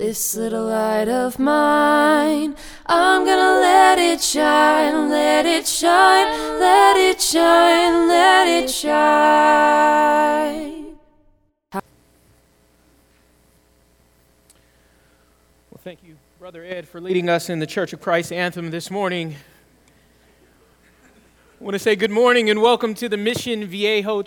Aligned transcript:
This 0.00 0.34
little 0.34 0.64
light 0.64 1.10
of 1.10 1.38
mine, 1.38 2.56
I'm 2.86 3.26
gonna 3.26 3.60
let 3.60 3.98
it 3.98 4.22
shine, 4.22 5.10
let 5.10 5.44
it 5.44 5.66
shine, 5.66 6.58
let 6.58 6.96
it 6.96 7.20
shine, 7.20 8.08
let 8.08 8.48
it 8.48 8.70
shine. 8.70 8.96
Well, 11.74 11.82
thank 15.84 16.02
you, 16.02 16.16
Brother 16.38 16.64
Ed, 16.64 16.88
for 16.88 16.98
leading 16.98 17.28
us 17.28 17.50
in 17.50 17.58
the 17.58 17.66
Church 17.66 17.92
of 17.92 18.00
Christ 18.00 18.32
anthem 18.32 18.70
this 18.70 18.90
morning. 18.90 19.36
I 21.60 21.64
want 21.64 21.74
to 21.74 21.78
say 21.78 21.94
good 21.94 22.10
morning 22.10 22.48
and 22.48 22.62
welcome 22.62 22.94
to 22.94 23.06
the 23.06 23.18
Mission 23.18 23.66
Viejo. 23.66 24.24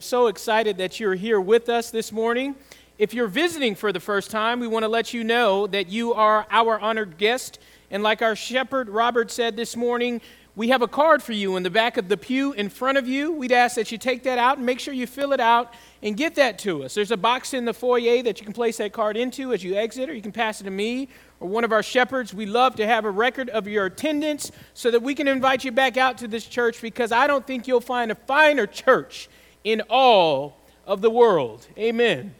So 0.00 0.26
excited 0.26 0.78
that 0.78 0.98
you're 0.98 1.14
here 1.14 1.40
with 1.40 1.68
us 1.68 1.92
this 1.92 2.10
morning. 2.10 2.56
If 2.96 3.12
you're 3.12 3.26
visiting 3.26 3.74
for 3.74 3.92
the 3.92 3.98
first 3.98 4.30
time, 4.30 4.60
we 4.60 4.68
want 4.68 4.84
to 4.84 4.88
let 4.88 5.12
you 5.12 5.24
know 5.24 5.66
that 5.66 5.88
you 5.88 6.14
are 6.14 6.46
our 6.48 6.78
honored 6.78 7.18
guest. 7.18 7.58
And 7.90 8.04
like 8.04 8.22
our 8.22 8.36
shepherd 8.36 8.88
Robert 8.88 9.32
said 9.32 9.56
this 9.56 9.74
morning, 9.74 10.20
we 10.54 10.68
have 10.68 10.80
a 10.80 10.86
card 10.86 11.20
for 11.20 11.32
you 11.32 11.56
in 11.56 11.64
the 11.64 11.70
back 11.70 11.96
of 11.96 12.08
the 12.08 12.16
pew 12.16 12.52
in 12.52 12.68
front 12.68 12.96
of 12.96 13.08
you. 13.08 13.32
We'd 13.32 13.50
ask 13.50 13.74
that 13.74 13.90
you 13.90 13.98
take 13.98 14.22
that 14.22 14.38
out 14.38 14.58
and 14.58 14.66
make 14.66 14.78
sure 14.78 14.94
you 14.94 15.08
fill 15.08 15.32
it 15.32 15.40
out 15.40 15.74
and 16.00 16.16
get 16.16 16.36
that 16.36 16.60
to 16.60 16.84
us. 16.84 16.94
There's 16.94 17.10
a 17.10 17.16
box 17.16 17.52
in 17.52 17.64
the 17.64 17.74
foyer 17.74 18.22
that 18.22 18.38
you 18.38 18.44
can 18.44 18.52
place 18.52 18.76
that 18.76 18.92
card 18.92 19.16
into 19.16 19.52
as 19.52 19.64
you 19.64 19.74
exit, 19.74 20.08
or 20.08 20.14
you 20.14 20.22
can 20.22 20.30
pass 20.30 20.60
it 20.60 20.64
to 20.64 20.70
me 20.70 21.08
or 21.40 21.48
one 21.48 21.64
of 21.64 21.72
our 21.72 21.82
shepherds. 21.82 22.32
We 22.32 22.46
love 22.46 22.76
to 22.76 22.86
have 22.86 23.04
a 23.04 23.10
record 23.10 23.50
of 23.50 23.66
your 23.66 23.86
attendance 23.86 24.52
so 24.72 24.92
that 24.92 25.02
we 25.02 25.16
can 25.16 25.26
invite 25.26 25.64
you 25.64 25.72
back 25.72 25.96
out 25.96 26.18
to 26.18 26.28
this 26.28 26.46
church 26.46 26.80
because 26.80 27.10
I 27.10 27.26
don't 27.26 27.44
think 27.44 27.66
you'll 27.66 27.80
find 27.80 28.12
a 28.12 28.14
finer 28.14 28.68
church 28.68 29.28
in 29.64 29.82
all 29.90 30.60
of 30.86 31.00
the 31.00 31.10
world. 31.10 31.66
Amen. 31.76 32.36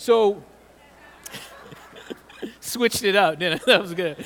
So, 0.00 0.40
switched 2.60 3.02
it 3.02 3.16
up, 3.16 3.40
didn't 3.40 3.62
I? 3.62 3.64
That 3.66 3.82
was 3.82 3.94
good. 3.94 4.24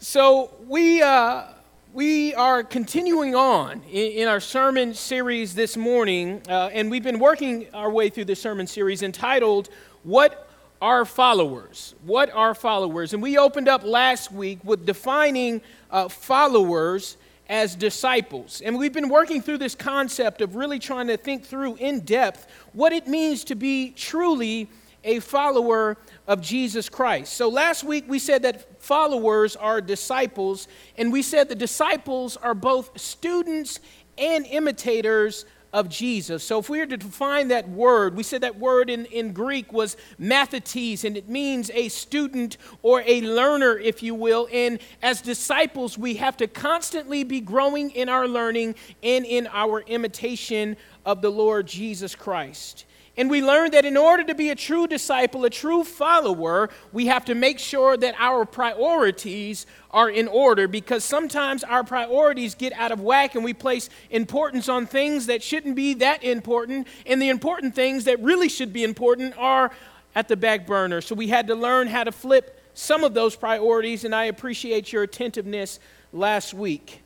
So, 0.00 0.50
we, 0.66 1.00
uh, 1.00 1.44
we 1.92 2.34
are 2.34 2.64
continuing 2.64 3.36
on 3.36 3.82
in, 3.84 4.12
in, 4.22 4.28
our 4.28 4.40
sermon 4.40 4.92
series 4.92 5.54
this 5.54 5.76
morning, 5.76 6.42
uh, 6.48 6.70
and 6.72 6.90
we've 6.90 7.04
been 7.04 7.20
working 7.20 7.68
our 7.72 7.92
way 7.92 8.08
through 8.08 8.24
the 8.24 8.34
sermon 8.34 8.66
series 8.66 9.04
entitled, 9.04 9.68
What 10.02 10.50
Are 10.82 11.04
Followers? 11.04 11.94
What 12.04 12.34
Are 12.34 12.56
Followers? 12.56 13.14
And 13.14 13.22
we 13.22 13.38
opened 13.38 13.68
up 13.68 13.84
last 13.84 14.32
week 14.32 14.58
with 14.64 14.84
defining 14.84 15.62
uh, 15.92 16.08
followers 16.08 17.18
as 17.48 17.76
disciples. 17.76 18.62
And 18.64 18.78
we've 18.78 18.92
been 18.92 19.08
working 19.08 19.42
through 19.42 19.58
this 19.58 19.74
concept 19.74 20.40
of 20.40 20.56
really 20.56 20.78
trying 20.78 21.08
to 21.08 21.16
think 21.16 21.44
through 21.44 21.76
in 21.76 22.00
depth 22.00 22.46
what 22.72 22.92
it 22.92 23.06
means 23.06 23.44
to 23.44 23.54
be 23.54 23.90
truly 23.90 24.68
a 25.04 25.20
follower 25.20 25.98
of 26.26 26.40
Jesus 26.40 26.88
Christ. 26.88 27.34
So 27.34 27.48
last 27.48 27.84
week 27.84 28.04
we 28.08 28.18
said 28.18 28.42
that 28.42 28.82
followers 28.82 29.54
are 29.56 29.82
disciples, 29.82 30.66
and 30.96 31.12
we 31.12 31.20
said 31.20 31.48
the 31.48 31.54
disciples 31.54 32.38
are 32.38 32.54
both 32.54 32.98
students 32.98 33.80
and 34.16 34.46
imitators 34.46 35.44
of 35.74 35.88
Jesus. 35.88 36.44
So 36.44 36.60
if 36.60 36.70
we 36.70 36.78
were 36.78 36.86
to 36.86 36.96
define 36.96 37.48
that 37.48 37.68
word, 37.68 38.14
we 38.14 38.22
said 38.22 38.42
that 38.42 38.60
word 38.60 38.88
in, 38.88 39.06
in 39.06 39.32
Greek 39.32 39.72
was 39.72 39.96
mathetes, 40.20 41.02
and 41.02 41.16
it 41.16 41.28
means 41.28 41.68
a 41.74 41.88
student 41.88 42.56
or 42.82 43.02
a 43.04 43.20
learner, 43.22 43.76
if 43.76 44.00
you 44.00 44.14
will. 44.14 44.48
And 44.52 44.78
as 45.02 45.20
disciples, 45.20 45.98
we 45.98 46.14
have 46.14 46.36
to 46.36 46.46
constantly 46.46 47.24
be 47.24 47.40
growing 47.40 47.90
in 47.90 48.08
our 48.08 48.28
learning 48.28 48.76
and 49.02 49.26
in 49.26 49.48
our 49.52 49.80
imitation 49.80 50.76
of 51.04 51.22
the 51.22 51.30
Lord 51.30 51.66
Jesus 51.66 52.14
Christ. 52.14 52.86
And 53.16 53.30
we 53.30 53.42
learned 53.42 53.74
that 53.74 53.84
in 53.84 53.96
order 53.96 54.24
to 54.24 54.34
be 54.34 54.50
a 54.50 54.56
true 54.56 54.88
disciple, 54.88 55.44
a 55.44 55.50
true 55.50 55.84
follower, 55.84 56.68
we 56.92 57.06
have 57.06 57.24
to 57.26 57.34
make 57.34 57.60
sure 57.60 57.96
that 57.96 58.16
our 58.18 58.44
priorities 58.44 59.66
are 59.92 60.10
in 60.10 60.26
order 60.26 60.66
because 60.66 61.04
sometimes 61.04 61.62
our 61.62 61.84
priorities 61.84 62.56
get 62.56 62.72
out 62.72 62.90
of 62.90 63.00
whack 63.00 63.36
and 63.36 63.44
we 63.44 63.54
place 63.54 63.88
importance 64.10 64.68
on 64.68 64.86
things 64.86 65.26
that 65.26 65.44
shouldn't 65.44 65.76
be 65.76 65.94
that 65.94 66.24
important, 66.24 66.88
and 67.06 67.22
the 67.22 67.28
important 67.28 67.76
things 67.76 68.04
that 68.04 68.20
really 68.20 68.48
should 68.48 68.72
be 68.72 68.82
important 68.82 69.32
are 69.38 69.70
at 70.16 70.26
the 70.26 70.36
back 70.36 70.66
burner. 70.66 71.00
So 71.00 71.14
we 71.14 71.28
had 71.28 71.46
to 71.46 71.54
learn 71.54 71.86
how 71.86 72.02
to 72.02 72.12
flip 72.12 72.60
some 72.74 73.04
of 73.04 73.14
those 73.14 73.36
priorities, 73.36 74.02
and 74.02 74.12
I 74.12 74.24
appreciate 74.24 74.92
your 74.92 75.04
attentiveness 75.04 75.78
last 76.12 76.52
week. 76.52 77.00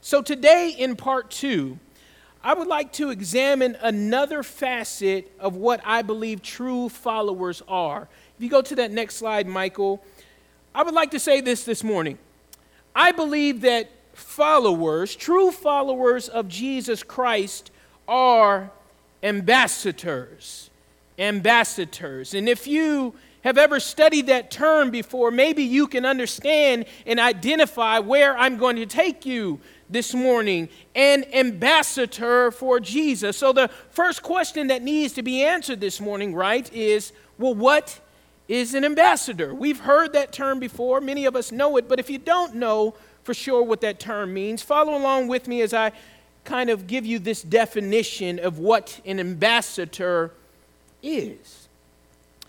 So 0.00 0.22
today, 0.22 0.70
in 0.70 0.96
part 0.96 1.30
two, 1.30 1.78
I 2.44 2.54
would 2.54 2.66
like 2.66 2.92
to 2.94 3.10
examine 3.10 3.76
another 3.80 4.42
facet 4.42 5.30
of 5.38 5.54
what 5.54 5.80
I 5.84 6.02
believe 6.02 6.42
true 6.42 6.88
followers 6.88 7.62
are. 7.68 8.08
If 8.36 8.42
you 8.42 8.50
go 8.50 8.62
to 8.62 8.74
that 8.76 8.90
next 8.90 9.16
slide, 9.16 9.46
Michael, 9.46 10.02
I 10.74 10.82
would 10.82 10.94
like 10.94 11.12
to 11.12 11.20
say 11.20 11.40
this 11.40 11.64
this 11.64 11.84
morning. 11.84 12.18
I 12.96 13.12
believe 13.12 13.60
that 13.60 13.90
followers, 14.12 15.14
true 15.14 15.52
followers 15.52 16.28
of 16.28 16.48
Jesus 16.48 17.02
Christ, 17.02 17.70
are 18.08 18.70
ambassadors. 19.22 20.70
Ambassadors. 21.18 22.34
And 22.34 22.48
if 22.48 22.66
you 22.66 23.14
have 23.42 23.58
ever 23.58 23.80
studied 23.80 24.28
that 24.28 24.50
term 24.50 24.90
before, 24.90 25.30
maybe 25.30 25.62
you 25.62 25.86
can 25.86 26.04
understand 26.04 26.86
and 27.06 27.18
identify 27.18 27.98
where 27.98 28.36
I'm 28.36 28.56
going 28.56 28.76
to 28.76 28.86
take 28.86 29.26
you 29.26 29.60
this 29.90 30.14
morning 30.14 30.68
an 30.94 31.24
ambassador 31.34 32.50
for 32.50 32.80
Jesus. 32.80 33.36
So, 33.36 33.52
the 33.52 33.68
first 33.90 34.22
question 34.22 34.68
that 34.68 34.82
needs 34.82 35.12
to 35.14 35.22
be 35.22 35.42
answered 35.42 35.80
this 35.80 36.00
morning, 36.00 36.34
right, 36.34 36.72
is 36.72 37.12
well, 37.38 37.54
what 37.54 38.00
is 38.48 38.74
an 38.74 38.84
ambassador? 38.84 39.54
We've 39.54 39.80
heard 39.80 40.12
that 40.12 40.32
term 40.32 40.58
before, 40.60 41.00
many 41.00 41.24
of 41.24 41.36
us 41.36 41.52
know 41.52 41.76
it, 41.76 41.88
but 41.88 41.98
if 41.98 42.08
you 42.08 42.18
don't 42.18 42.54
know 42.54 42.94
for 43.24 43.34
sure 43.34 43.62
what 43.62 43.80
that 43.82 44.00
term 44.00 44.34
means, 44.34 44.62
follow 44.62 44.96
along 44.96 45.28
with 45.28 45.48
me 45.48 45.62
as 45.62 45.74
I 45.74 45.92
kind 46.44 46.70
of 46.70 46.86
give 46.86 47.06
you 47.06 47.18
this 47.18 47.42
definition 47.42 48.38
of 48.38 48.58
what 48.58 49.00
an 49.04 49.20
ambassador 49.20 50.32
is. 51.02 51.61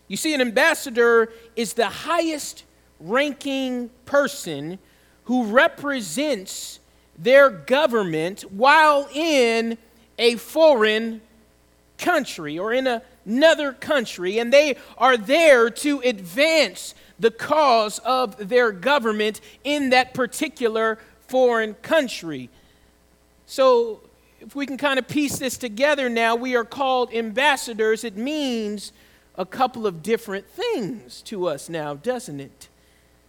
You 0.08 0.18
see, 0.18 0.34
an 0.34 0.41
ambassador 0.41 1.31
is 1.56 1.74
the 1.74 1.88
highest 1.88 2.64
ranking 3.00 3.90
person 4.06 4.80
who 5.25 5.46
represents 5.46 6.80
their 7.18 7.50
government 7.50 8.42
while 8.52 9.08
in 9.13 9.78
a 10.18 10.36
foreign 10.36 11.22
country 11.97 12.59
or 12.59 12.74
in 12.74 13.02
another 13.25 13.74
country, 13.74 14.40
and 14.40 14.52
they 14.52 14.75
are 14.97 15.18
there 15.18 15.69
to 15.69 16.00
advance 16.02 16.94
the 17.19 17.31
cause 17.31 18.00
of 18.00 18.50
their 18.50 18.72
government 18.72 19.40
in 19.63 19.92
that 19.92 20.13
particular 20.13 21.00
foreign 21.28 21.74
country. 21.75 22.50
So, 23.46 24.02
if 24.42 24.56
we 24.56 24.66
can 24.66 24.78
kind 24.78 25.00
of 25.00 25.08
piece 25.08 25.38
this 25.40 25.58
together 25.58 26.09
now, 26.09 26.36
we 26.36 26.56
are 26.56 26.66
called 26.66 27.13
ambassadors. 27.13 28.03
It 28.03 28.18
means 28.18 28.92
a 29.36 29.46
couple 29.46 29.88
of 29.88 30.04
different 30.04 30.48
things 30.48 31.22
to 31.24 31.48
us 31.48 31.70
now, 31.70 31.96
doesn't 31.96 32.40
it? 32.40 32.68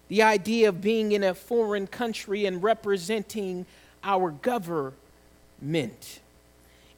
The 0.09 0.23
idea 0.23 0.69
of 0.69 0.81
being 0.81 1.13
in 1.13 1.25
a 1.25 1.35
foreign 1.35 1.87
country 1.87 2.45
and 2.45 2.63
representing 2.63 3.65
our 4.03 4.31
government. 4.31 6.21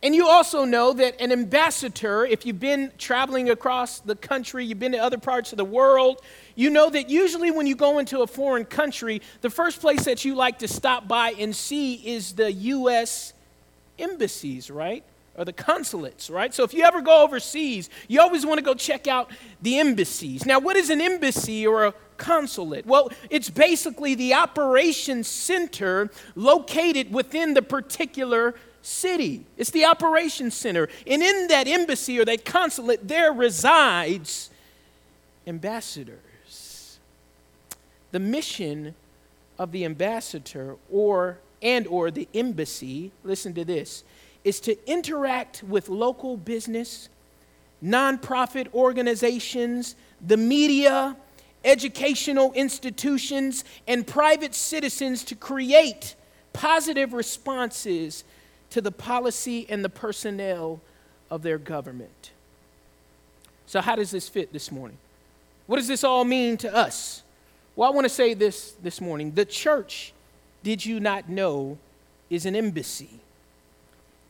And 0.02 0.14
you 0.14 0.26
also 0.28 0.64
know 0.64 0.92
that 0.92 1.20
an 1.20 1.32
ambassador, 1.32 2.24
if 2.24 2.44
you've 2.44 2.60
been 2.60 2.92
traveling 2.98 3.48
across 3.48 4.00
the 4.00 4.14
country, 4.14 4.64
you've 4.64 4.78
been 4.78 4.92
to 4.92 4.98
other 4.98 5.18
parts 5.18 5.52
of 5.52 5.56
the 5.56 5.64
world, 5.64 6.20
you 6.54 6.68
know 6.70 6.90
that 6.90 7.08
usually 7.08 7.50
when 7.50 7.66
you 7.66 7.74
go 7.74 7.98
into 7.98 8.20
a 8.20 8.26
foreign 8.26 8.64
country, 8.64 9.22
the 9.40 9.50
first 9.50 9.80
place 9.80 10.04
that 10.04 10.24
you 10.24 10.34
like 10.34 10.58
to 10.58 10.68
stop 10.68 11.08
by 11.08 11.30
and 11.38 11.54
see 11.56 11.94
is 11.94 12.32
the 12.32 12.52
U.S. 12.52 13.32
embassies, 13.98 14.70
right? 14.70 15.02
Or 15.36 15.44
the 15.44 15.52
consulates, 15.52 16.30
right? 16.30 16.54
So 16.54 16.64
if 16.64 16.72
you 16.72 16.82
ever 16.84 17.00
go 17.00 17.22
overseas, 17.22 17.90
you 18.08 18.20
always 18.20 18.46
want 18.46 18.58
to 18.58 18.64
go 18.64 18.74
check 18.74 19.06
out 19.06 19.30
the 19.62 19.78
embassies. 19.78 20.46
Now, 20.46 20.58
what 20.58 20.76
is 20.76 20.90
an 20.90 21.00
embassy 21.00 21.66
or 21.66 21.86
a 21.86 21.94
consulate? 22.16 22.86
Well, 22.86 23.10
it's 23.30 23.50
basically 23.50 24.14
the 24.14 24.34
operations 24.34 25.28
center 25.28 26.10
located 26.34 27.12
within 27.12 27.54
the 27.54 27.62
particular 27.62 28.54
city. 28.82 29.44
It's 29.56 29.70
the 29.70 29.84
operations 29.84 30.54
center. 30.54 30.88
And 31.06 31.22
in 31.22 31.48
that 31.48 31.66
embassy 31.66 32.18
or 32.18 32.24
that 32.24 32.44
consulate, 32.44 33.06
there 33.06 33.32
resides 33.32 34.50
ambassadors. 35.46 36.98
The 38.12 38.20
mission 38.20 38.94
of 39.58 39.72
the 39.72 39.84
ambassador 39.84 40.76
or 40.90 41.38
and 41.62 41.86
or 41.86 42.10
the 42.10 42.28
embassy, 42.34 43.10
listen 43.24 43.54
to 43.54 43.64
this, 43.64 44.04
is 44.46 44.60
to 44.60 44.88
interact 44.88 45.64
with 45.64 45.88
local 45.88 46.36
business, 46.36 47.08
nonprofit 47.82 48.72
organizations, 48.72 49.96
the 50.24 50.36
media, 50.36 51.16
educational 51.64 52.52
institutions, 52.52 53.64
and 53.88 54.06
private 54.06 54.54
citizens 54.54 55.24
to 55.24 55.34
create 55.34 56.14
positive 56.52 57.12
responses 57.12 58.22
to 58.70 58.80
the 58.80 58.92
policy 58.92 59.66
and 59.68 59.84
the 59.84 59.88
personnel 59.88 60.80
of 61.28 61.42
their 61.42 61.58
government. 61.58 62.30
So, 63.66 63.80
how 63.80 63.96
does 63.96 64.12
this 64.12 64.28
fit 64.28 64.52
this 64.52 64.70
morning? 64.70 64.96
What 65.66 65.78
does 65.78 65.88
this 65.88 66.04
all 66.04 66.24
mean 66.24 66.56
to 66.58 66.72
us? 66.72 67.24
Well, 67.74 67.90
I 67.90 67.92
want 67.92 68.04
to 68.04 68.14
say 68.14 68.32
this 68.32 68.76
this 68.80 69.00
morning. 69.00 69.32
The 69.32 69.44
church, 69.44 70.12
did 70.62 70.86
you 70.86 71.00
not 71.00 71.28
know, 71.28 71.78
is 72.30 72.46
an 72.46 72.54
embassy. 72.54 73.10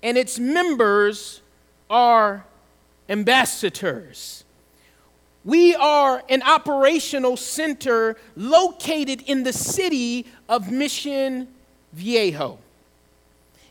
And 0.02 0.16
its 0.16 0.38
members 0.38 1.40
are 1.88 2.44
ambassadors. 3.08 4.44
We 5.44 5.76
are 5.76 6.24
an 6.28 6.42
operational 6.42 7.36
center 7.36 8.16
located 8.34 9.22
in 9.22 9.44
the 9.44 9.52
city 9.52 10.26
of 10.48 10.72
Mission 10.72 11.48
Viejo. 11.92 12.58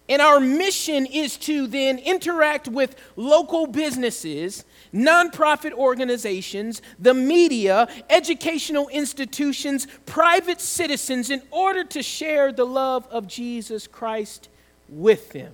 And 0.07 0.21
our 0.21 0.39
mission 0.39 1.05
is 1.07 1.35
to 1.37 1.65
then 1.67 1.97
interact 1.97 2.67
with 2.67 2.95
local 3.15 3.65
businesses, 3.65 4.63
nonprofit 4.93 5.73
organizations, 5.73 6.81
the 6.99 7.13
media, 7.13 7.87
educational 8.09 8.87
institutions, 8.89 9.87
private 10.05 10.61
citizens 10.61 11.31
in 11.31 11.41
order 11.49 11.83
to 11.85 12.03
share 12.03 12.51
the 12.51 12.65
love 12.65 13.07
of 13.09 13.27
Jesus 13.27 13.87
Christ 13.87 14.47
with 14.87 15.31
them. 15.31 15.53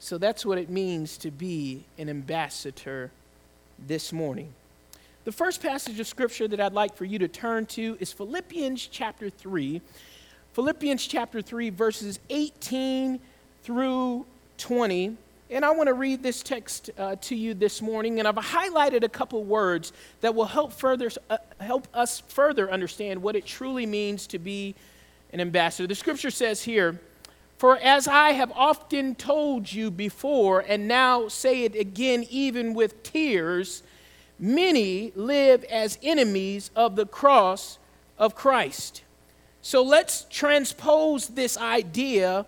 So 0.00 0.18
that's 0.18 0.44
what 0.44 0.58
it 0.58 0.68
means 0.68 1.16
to 1.18 1.30
be 1.30 1.84
an 1.96 2.08
ambassador 2.08 3.12
this 3.78 4.12
morning. 4.12 4.52
The 5.24 5.32
first 5.32 5.62
passage 5.62 6.00
of 6.00 6.06
scripture 6.06 6.48
that 6.48 6.60
I'd 6.60 6.72
like 6.72 6.96
for 6.96 7.04
you 7.04 7.18
to 7.20 7.28
turn 7.28 7.66
to 7.66 7.96
is 8.00 8.12
Philippians 8.12 8.88
chapter 8.88 9.30
3 9.30 9.80
Philippians 10.52 11.06
chapter 11.06 11.40
3, 11.40 11.70
verses 11.70 12.18
18 12.28 13.20
through 13.62 14.26
20. 14.58 15.16
And 15.48 15.64
I 15.64 15.70
want 15.70 15.86
to 15.86 15.94
read 15.94 16.24
this 16.24 16.42
text 16.42 16.90
uh, 16.98 17.14
to 17.22 17.36
you 17.36 17.54
this 17.54 17.80
morning, 17.80 18.18
and 18.18 18.26
I've 18.26 18.34
highlighted 18.34 19.04
a 19.04 19.08
couple 19.08 19.44
words 19.44 19.92
that 20.22 20.34
will 20.34 20.46
help, 20.46 20.72
further, 20.72 21.08
uh, 21.28 21.38
help 21.60 21.86
us 21.94 22.20
further 22.20 22.70
understand 22.70 23.22
what 23.22 23.36
it 23.36 23.46
truly 23.46 23.86
means 23.86 24.26
to 24.28 24.40
be 24.40 24.74
an 25.32 25.40
ambassador. 25.40 25.86
The 25.86 25.94
scripture 25.94 26.32
says 26.32 26.64
here, 26.64 27.00
For 27.60 27.76
as 27.76 28.08
I 28.08 28.30
have 28.30 28.50
often 28.52 29.14
told 29.14 29.70
you 29.70 29.90
before, 29.90 30.64
and 30.66 30.88
now 30.88 31.28
say 31.28 31.64
it 31.64 31.76
again, 31.76 32.24
even 32.30 32.72
with 32.72 33.02
tears, 33.02 33.82
many 34.38 35.12
live 35.14 35.62
as 35.64 35.98
enemies 36.02 36.70
of 36.74 36.96
the 36.96 37.04
cross 37.04 37.78
of 38.18 38.34
Christ. 38.34 39.02
So 39.60 39.82
let's 39.82 40.24
transpose 40.30 41.28
this 41.28 41.58
idea 41.58 42.46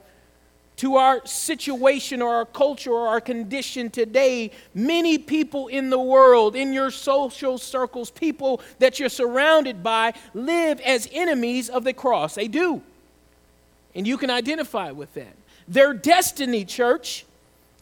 to 0.77 0.97
our 0.97 1.21
situation 1.27 2.23
or 2.23 2.37
our 2.37 2.47
culture 2.47 2.93
or 2.93 3.09
our 3.09 3.21
condition 3.21 3.91
today. 3.91 4.51
Many 4.73 5.19
people 5.19 5.69
in 5.69 5.91
the 5.91 6.01
world, 6.01 6.57
in 6.57 6.73
your 6.73 6.91
social 6.91 7.59
circles, 7.59 8.11
people 8.11 8.63
that 8.79 8.99
you're 8.99 9.11
surrounded 9.11 9.83
by, 9.83 10.15
live 10.33 10.81
as 10.81 11.07
enemies 11.13 11.69
of 11.69 11.85
the 11.85 11.93
cross. 11.93 12.35
They 12.35 12.49
do. 12.49 12.81
And 13.95 14.07
you 14.07 14.17
can 14.17 14.31
identify 14.31 14.91
with 14.91 15.15
that. 15.15 15.37
Their 15.69 15.95
destiny, 15.95 16.65
church, 16.65 17.25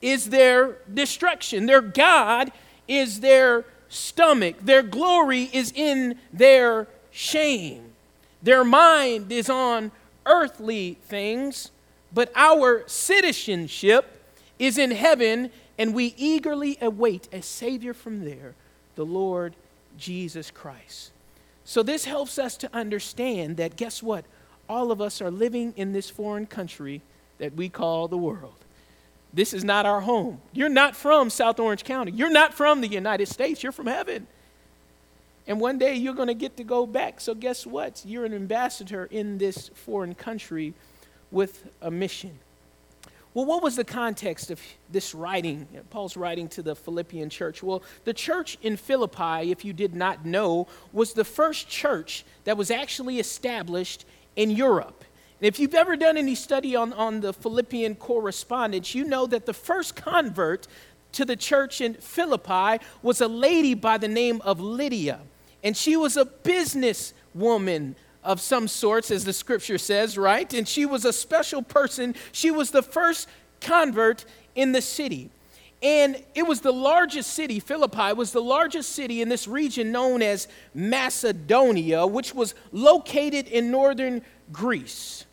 is 0.03 0.31
their 0.31 0.79
destruction. 0.93 1.67
Their 1.67 1.81
God 1.81 2.53
is 2.89 3.21
their 3.21 3.65
stomach. 3.89 4.57
Their 4.61 4.83
glory 4.83 5.51
is 5.53 5.73
in 5.75 6.19
their 6.33 6.89
shame. 7.11 7.93
Their 8.43 8.65
mind 8.65 9.31
is 9.31 9.51
on 9.51 9.93
earthly 10.27 10.99
things, 11.03 11.71
but 12.13 12.33
our 12.35 12.85
citizenship 12.87 14.19
is 14.59 14.79
in 14.79 14.91
heaven, 14.91 15.51
and 15.79 15.95
we 15.95 16.15
eagerly 16.17 16.79
await 16.81 17.29
a 17.33 17.43
Savior 17.43 17.95
from 17.95 18.25
there, 18.25 18.55
the 18.95 19.05
Lord 19.05 19.55
Jesus 19.99 20.51
Christ. 20.51 21.11
So, 21.65 21.83
this 21.83 22.05
helps 22.05 22.39
us 22.39 22.57
to 22.59 22.75
understand 22.75 23.57
that 23.59 23.77
guess 23.77 24.03
what? 24.03 24.25
All 24.71 24.93
of 24.93 25.01
us 25.01 25.21
are 25.21 25.33
living 25.33 25.75
in 25.77 25.91
this 25.91 26.09
foreign 26.09 26.47
country 26.47 27.03
that 27.39 27.57
we 27.57 27.69
call 27.69 28.07
the 28.07 28.17
world. 28.17 28.55
This 29.33 29.53
is 29.53 29.65
not 29.65 29.85
our 29.85 30.01
home. 30.01 30.41
You're 30.53 30.69
not 30.69 30.95
from 30.95 31.29
South 31.29 31.59
Orange 31.59 31.83
County. 31.83 32.13
You're 32.13 32.31
not 32.31 32.55
from 32.55 32.81
the 32.81 32.87
United 32.87 33.27
States. 33.27 33.65
You're 33.65 33.73
from 33.73 33.89
heaven. 33.89 34.29
And 35.49 35.59
one 35.61 35.79
day 35.79 35.97
you're 35.97 36.15
going 36.15 36.29
to 36.29 36.35
get 36.35 36.57
to 36.59 36.63
go 36.63 36.87
back. 36.87 37.21
So, 37.21 37.35
guess 37.35 37.67
what? 37.67 38.03
You're 38.07 38.25
an 38.25 38.33
ambassador 38.33 39.07
in 39.11 39.39
this 39.39 39.71
foreign 39.75 40.15
country 40.15 40.73
with 41.33 41.69
a 41.83 41.91
mission. 41.91 42.39
Well, 43.35 43.47
what 43.47 43.65
was 43.65 43.75
the 43.75 43.85
context 43.85 44.53
of 44.53 44.61
this 44.89 45.17
writing, 45.17 45.67
Paul's 45.91 46.17
writing 46.17 46.49
to 46.51 46.63
the 46.63 46.77
Philippian 46.77 47.29
church? 47.29 47.61
Well, 47.61 47.83
the 48.05 48.15
church 48.15 48.57
in 48.63 48.77
Philippi, 48.77 49.51
if 49.51 49.65
you 49.65 49.73
did 49.73 49.97
not 49.97 50.25
know, 50.25 50.69
was 50.93 51.13
the 51.13 51.25
first 51.25 51.69
church 51.69 52.25
that 52.45 52.57
was 52.57 52.71
actually 52.71 53.19
established 53.19 54.05
in 54.37 54.51
Europe. 54.51 55.05
And 55.41 55.47
if 55.47 55.59
you've 55.59 55.75
ever 55.75 55.97
done 55.97 56.17
any 56.17 56.35
study 56.35 56.77
on, 56.77 56.93
on 56.93 57.21
the 57.21 57.33
Philippian 57.33 57.95
correspondence, 57.95 58.95
you 58.95 59.05
know 59.05 59.27
that 59.27 59.47
the 59.47 59.55
first 59.55 59.97
convert 59.97 60.67
to 61.13 61.25
the 61.25 61.37
church 61.37 61.81
in 61.81 61.95
Philippi 61.95 62.85
was 63.03 63.21
a 63.21 63.29
lady 63.29 63.75
by 63.75 63.99
the 63.99 64.09
name 64.09 64.41
of 64.43 64.61
Lydia. 64.61 65.21
And 65.65 65.77
she 65.77 65.97
was 65.97 66.17
a 66.17 66.25
business 66.25 67.13
woman 67.35 67.97
of 68.23 68.41
some 68.41 68.69
sorts, 68.69 69.11
as 69.11 69.25
the 69.25 69.33
scripture 69.33 69.79
says, 69.79 70.19
right? 70.19 70.53
And 70.53 70.69
she 70.69 70.85
was 70.85 71.05
a 71.05 71.13
special 71.13 71.63
person. 71.63 72.15
She 72.33 72.51
was 72.51 72.71
the 72.71 72.83
first 72.83 73.29
convert 73.61 74.25
in 74.55 74.73
the 74.73 74.83
city. 74.83 75.31
And 75.83 76.23
it 76.35 76.43
was 76.43 76.61
the 76.61 76.73
largest 76.73 77.33
city, 77.33 77.59
Philippi 77.59 78.13
was 78.13 78.33
the 78.33 78.43
largest 78.43 78.91
city 78.91 79.23
in 79.23 79.31
this 79.31 79.49
region 79.49 79.93
known 79.93 80.21
as 80.21 80.47
Macedonia, 80.75 82.07
which 82.07 82.35
was 82.35 82.55
located 82.71 83.49
in 83.49 83.71
northern 83.71 84.21
Greece. 84.53 85.25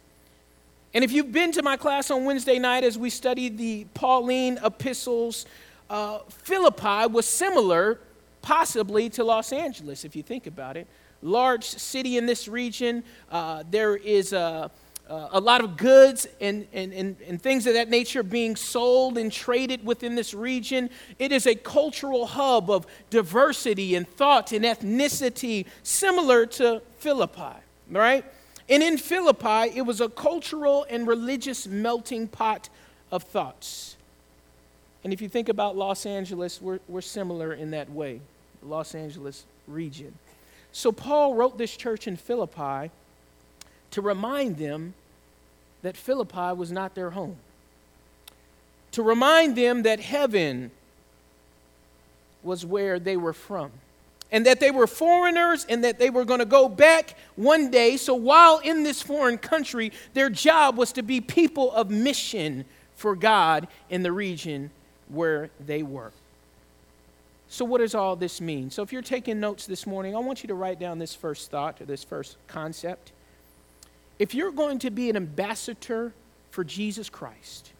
And 0.93 1.03
if 1.03 1.11
you've 1.11 1.33
been 1.33 1.51
to 1.51 1.63
my 1.63 1.75
class 1.75 2.09
on 2.09 2.23
Wednesday 2.23 2.59
night 2.59 2.85
as 2.85 2.97
we 2.97 3.09
studied 3.09 3.57
the 3.57 3.85
Pauline 3.93 4.57
epistles, 4.63 5.45
uh, 5.89 6.19
Philippi 6.29 7.07
was 7.11 7.25
similar 7.25 7.99
possibly 8.41 9.09
to 9.09 9.25
Los 9.25 9.51
Angeles, 9.51 10.05
if 10.05 10.15
you 10.15 10.23
think 10.23 10.47
about 10.47 10.77
it. 10.77 10.87
Large 11.21 11.65
city 11.65 12.17
in 12.17 12.25
this 12.25 12.47
region. 12.47 13.03
Uh, 13.29 13.63
there 13.69 13.97
is 13.97 14.31
a, 14.31 14.71
Uh, 15.09 15.29
a 15.31 15.39
lot 15.39 15.63
of 15.63 15.77
goods 15.77 16.27
and, 16.41 16.67
and, 16.73 16.91
and, 16.91 17.15
and 17.25 17.41
things 17.41 17.65
of 17.65 17.73
that 17.73 17.89
nature 17.89 18.23
being 18.23 18.57
sold 18.57 19.17
and 19.17 19.31
traded 19.31 19.85
within 19.85 20.15
this 20.15 20.33
region. 20.33 20.89
It 21.17 21.31
is 21.31 21.47
a 21.47 21.55
cultural 21.55 22.25
hub 22.25 22.69
of 22.69 22.85
diversity 23.09 23.95
and 23.95 24.05
thought 24.05 24.51
and 24.51 24.65
ethnicity, 24.65 25.65
similar 25.81 26.45
to 26.47 26.81
Philippi, 26.97 27.55
right? 27.89 28.25
And 28.67 28.83
in 28.83 28.97
Philippi, 28.97 29.77
it 29.77 29.83
was 29.83 30.01
a 30.01 30.09
cultural 30.09 30.85
and 30.89 31.07
religious 31.07 31.67
melting 31.67 32.27
pot 32.27 32.67
of 33.09 33.23
thoughts. 33.23 33.95
And 35.05 35.13
if 35.13 35.21
you 35.21 35.29
think 35.29 35.47
about 35.47 35.77
Los 35.77 36.05
Angeles, 36.05 36.61
we're, 36.61 36.79
we're 36.89 36.99
similar 36.99 37.53
in 37.53 37.71
that 37.71 37.89
way. 37.89 38.19
Los 38.61 38.93
Angeles 38.93 39.45
region. 39.67 40.13
So 40.73 40.91
Paul 40.91 41.35
wrote 41.35 41.57
this 41.57 41.77
church 41.77 42.07
in 42.07 42.17
Philippi 42.17 42.91
to 43.91 44.01
remind 44.01 44.57
them 44.57 44.93
that 45.81 45.95
Philippi 45.95 46.53
was 46.53 46.71
not 46.71 46.95
their 46.95 47.11
home, 47.11 47.37
to 48.91 49.03
remind 49.03 49.55
them 49.55 49.83
that 49.83 49.99
heaven 49.99 50.71
was 52.43 52.65
where 52.65 52.99
they 52.99 53.17
were 53.17 53.33
from. 53.33 53.71
And 54.29 54.45
that 54.45 54.59
they 54.59 54.71
were 54.71 54.87
foreigners 54.87 55.65
and 55.69 55.85
that 55.85 55.99
they 55.99 56.09
were 56.09 56.25
going 56.25 56.39
to 56.39 56.45
go 56.45 56.67
back 56.67 57.15
one 57.37 57.71
day. 57.71 57.95
So, 57.95 58.13
while 58.13 58.57
in 58.57 58.83
this 58.83 59.01
foreign 59.01 59.37
country, 59.37 59.93
their 60.13 60.29
job 60.29 60.77
was 60.77 60.91
to 60.93 61.01
be 61.01 61.21
people 61.21 61.71
of 61.71 61.89
mission 61.89 62.65
for 62.95 63.15
God 63.15 63.69
in 63.89 64.03
the 64.03 64.11
region 64.11 64.69
where 65.07 65.49
they 65.65 65.81
were. 65.81 66.11
So, 67.47 67.63
what 67.63 67.77
does 67.77 67.95
all 67.95 68.17
this 68.17 68.41
mean? 68.41 68.69
So, 68.69 68.83
if 68.83 68.91
you're 68.91 69.01
taking 69.01 69.39
notes 69.39 69.65
this 69.65 69.87
morning, 69.87 70.13
I 70.13 70.19
want 70.19 70.43
you 70.43 70.47
to 70.47 70.55
write 70.55 70.79
down 70.79 70.99
this 70.99 71.15
first 71.15 71.49
thought 71.49 71.79
or 71.79 71.85
this 71.85 72.03
first 72.03 72.35
concept. 72.47 73.13
If 74.19 74.33
you're 74.33 74.51
going 74.51 74.79
to 74.79 74.89
be 74.89 75.09
an 75.09 75.15
ambassador 75.15 76.13
for 76.51 76.63
Jesus 76.63 77.09
Christ, 77.09 77.71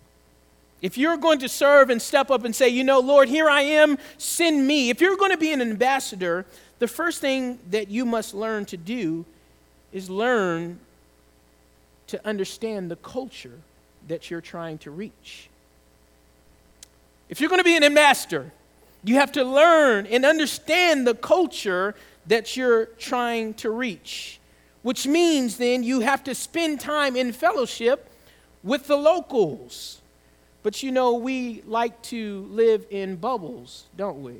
if 0.81 0.97
you're 0.97 1.17
going 1.17 1.39
to 1.39 1.49
serve 1.49 1.89
and 1.89 1.99
step 2.01 2.29
up 2.29 2.45
and 2.45 2.55
say, 2.55 2.69
you 2.69 2.83
know, 2.83 2.99
Lord, 2.99 3.29
here 3.29 3.49
I 3.49 3.61
am, 3.61 3.97
send 4.17 4.67
me. 4.67 4.89
If 4.89 5.01
you're 5.01 5.17
going 5.17 5.31
to 5.31 5.37
be 5.37 5.51
an 5.51 5.61
ambassador, 5.61 6.45
the 6.79 6.87
first 6.87 7.19
thing 7.19 7.57
that 7.71 7.89
you 7.89 8.05
must 8.05 8.35
learn 8.35 8.65
to 8.65 8.77
do 8.77 9.25
is 9.91 10.09
learn 10.09 10.79
to 12.07 12.25
understand 12.27 12.91
the 12.91 12.95
culture 12.97 13.59
that 14.07 14.29
you're 14.29 14.41
trying 14.41 14.77
to 14.79 14.91
reach. 14.91 15.49
If 17.29 17.41
you're 17.41 17.49
going 17.49 17.59
to 17.59 17.65
be 17.65 17.75
an 17.75 17.83
ambassador, 17.83 18.51
you 19.03 19.15
have 19.15 19.31
to 19.33 19.43
learn 19.43 20.05
and 20.05 20.25
understand 20.25 21.07
the 21.07 21.15
culture 21.15 21.95
that 22.27 22.55
you're 22.55 22.85
trying 22.97 23.53
to 23.55 23.69
reach, 23.69 24.39
which 24.87 25.05
means 25.05 25.57
then 25.57 25.83
you 25.83 25.99
have 25.99 26.23
to 26.23 26.33
spend 26.33 26.79
time 26.79 27.17
in 27.17 27.33
fellowship 27.33 28.09
with 28.63 28.87
the 28.87 28.95
locals. 28.95 29.99
But 30.63 30.81
you 30.81 30.93
know, 30.93 31.15
we 31.15 31.61
like 31.67 32.01
to 32.03 32.47
live 32.49 32.85
in 32.89 33.17
bubbles, 33.17 33.83
don't 33.97 34.23
we? 34.23 34.39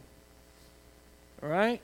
All 1.44 1.50
right? 1.50 1.82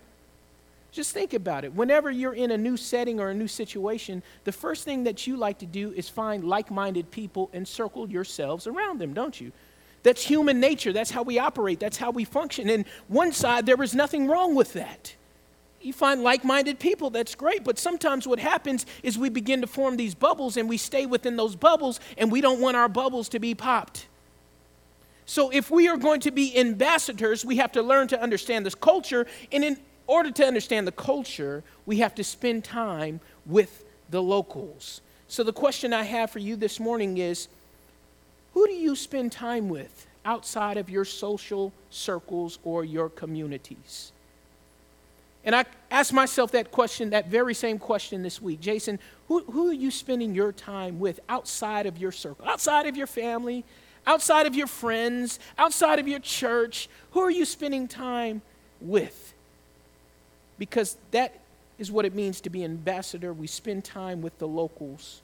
Just 0.94 1.12
think 1.12 1.34
about 1.34 1.66
it. 1.66 1.74
Whenever 1.76 2.10
you're 2.10 2.36
in 2.36 2.52
a 2.52 2.58
new 2.58 2.78
setting 2.78 3.20
or 3.20 3.32
a 3.32 3.34
new 3.34 3.50
situation, 3.50 4.24
the 4.46 4.54
first 4.54 4.86
thing 4.86 5.04
that 5.04 5.28
you 5.28 5.36
like 5.36 5.60
to 5.60 5.66
do 5.66 5.92
is 5.92 6.08
find 6.08 6.46
like 6.46 6.72
minded 6.72 7.12
people 7.12 7.50
and 7.52 7.68
circle 7.68 8.10
yourselves 8.10 8.66
around 8.66 8.98
them, 8.98 9.14
don't 9.14 9.42
you? 9.42 9.52
That's 10.04 10.24
human 10.24 10.62
nature. 10.62 10.94
That's 10.94 11.12
how 11.12 11.24
we 11.24 11.38
operate. 11.38 11.82
That's 11.82 11.98
how 11.98 12.12
we 12.12 12.24
function. 12.24 12.70
And 12.70 12.86
one 13.10 13.34
side, 13.34 13.66
there 13.66 13.84
is 13.84 13.94
nothing 13.94 14.30
wrong 14.30 14.56
with 14.56 14.72
that. 14.72 15.16
You 15.84 15.92
find 15.92 16.24
like 16.24 16.46
minded 16.46 16.80
people, 16.80 17.10
that's 17.10 17.36
great. 17.36 17.66
But 17.66 17.78
sometimes 17.78 18.26
what 18.26 18.40
happens 18.40 18.86
is 19.04 19.18
we 19.18 19.30
begin 19.30 19.60
to 19.62 19.68
form 19.68 19.98
these 19.98 20.16
bubbles 20.16 20.56
and 20.56 20.70
we 20.70 20.78
stay 20.78 21.06
within 21.06 21.36
those 21.36 21.58
bubbles 21.58 22.00
and 22.18 22.32
we 22.32 22.40
don't 22.40 22.62
want 22.62 22.78
our 22.78 22.88
bubbles 22.88 23.28
to 23.30 23.40
be 23.40 23.54
popped. 23.54 24.08
So, 25.26 25.50
if 25.52 25.72
we 25.72 25.88
are 25.88 25.98
going 25.98 26.22
to 26.22 26.32
be 26.32 26.58
ambassadors, 26.58 27.46
we 27.46 27.58
have 27.58 27.72
to 27.74 27.82
learn 27.82 28.08
to 28.10 28.22
understand 28.22 28.66
this 28.66 28.76
culture. 28.76 29.26
And 29.52 29.64
in 29.64 29.78
order 30.08 30.32
to 30.32 30.46
understand 30.46 30.88
the 30.88 30.92
culture, 30.92 31.64
we 31.86 32.00
have 32.00 32.16
to 32.16 32.24
spend 32.24 32.64
time 32.64 33.20
with 33.46 33.86
the 34.10 34.22
locals. 34.22 35.02
So, 35.28 35.44
the 35.44 35.54
question 35.54 35.94
I 35.94 36.04
have 36.04 36.30
for 36.30 36.40
you 36.40 36.56
this 36.56 36.80
morning 36.80 37.18
is 37.18 37.48
who 38.54 38.68
do 38.68 38.74
you 38.74 38.96
spend 38.96 39.32
time 39.32 39.70
with 39.70 40.08
outside 40.26 40.78
of 40.78 40.90
your 40.90 41.06
social 41.06 41.74
circles 41.90 42.60
or 42.64 42.84
your 42.86 43.10
communities? 43.10 44.12
And 45.46 45.56
I 45.56 45.66
asked 45.92 46.14
myself 46.14 46.52
that 46.52 46.72
question, 46.72 47.10
that 47.10 47.28
very 47.28 47.54
same 47.54 47.78
question 47.78 48.24
this 48.24 48.42
week. 48.42 48.62
Jason, 48.62 49.00
who, 49.28 49.44
who 49.44 49.70
are 49.70 49.74
you 49.74 49.92
spending 49.92 50.34
your 50.34 50.52
time 50.52 51.00
with 51.00 51.20
outside 51.28 51.86
of 51.86 51.98
your 51.98 52.12
circle, 52.12 52.48
outside 52.48 52.86
of 52.86 52.96
your 52.96 53.08
family, 53.08 53.66
outside 54.08 54.46
of 54.46 54.56
your 54.56 54.68
friends, 54.68 55.40
outside 55.58 56.00
of 56.00 56.08
your 56.08 56.20
church? 56.20 56.88
Who 57.12 57.20
are 57.20 57.32
you 57.32 57.46
spending 57.46 57.88
time 57.88 58.42
with? 58.80 59.34
Because 60.58 60.98
that 61.12 61.40
is 61.78 61.92
what 61.92 62.06
it 62.06 62.16
means 62.16 62.40
to 62.42 62.50
be 62.50 62.64
ambassador. 62.64 63.34
We 63.34 63.48
spend 63.48 63.84
time 63.84 64.22
with 64.22 64.38
the 64.40 64.48
locals. 64.48 65.22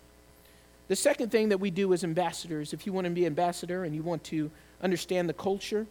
The 0.90 0.96
second 0.96 1.32
thing 1.32 1.50
that 1.50 1.60
we 1.60 1.70
do 1.70 1.94
as 1.94 2.04
ambassadors, 2.04 2.74
if 2.74 2.86
you 2.86 2.92
want 2.92 3.06
to 3.06 3.12
be 3.12 3.26
ambassador 3.26 3.84
and 3.86 3.96
you 3.96 4.02
want 4.02 4.24
to 4.26 4.52
understand 4.82 5.30
the 5.30 5.34
culture, 5.34 5.86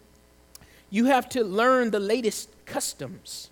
you 0.91 1.07
have 1.07 1.29
to 1.31 1.45
learn 1.45 1.93
the 1.93 2.01
latest 2.01 2.51
customs. 2.67 3.49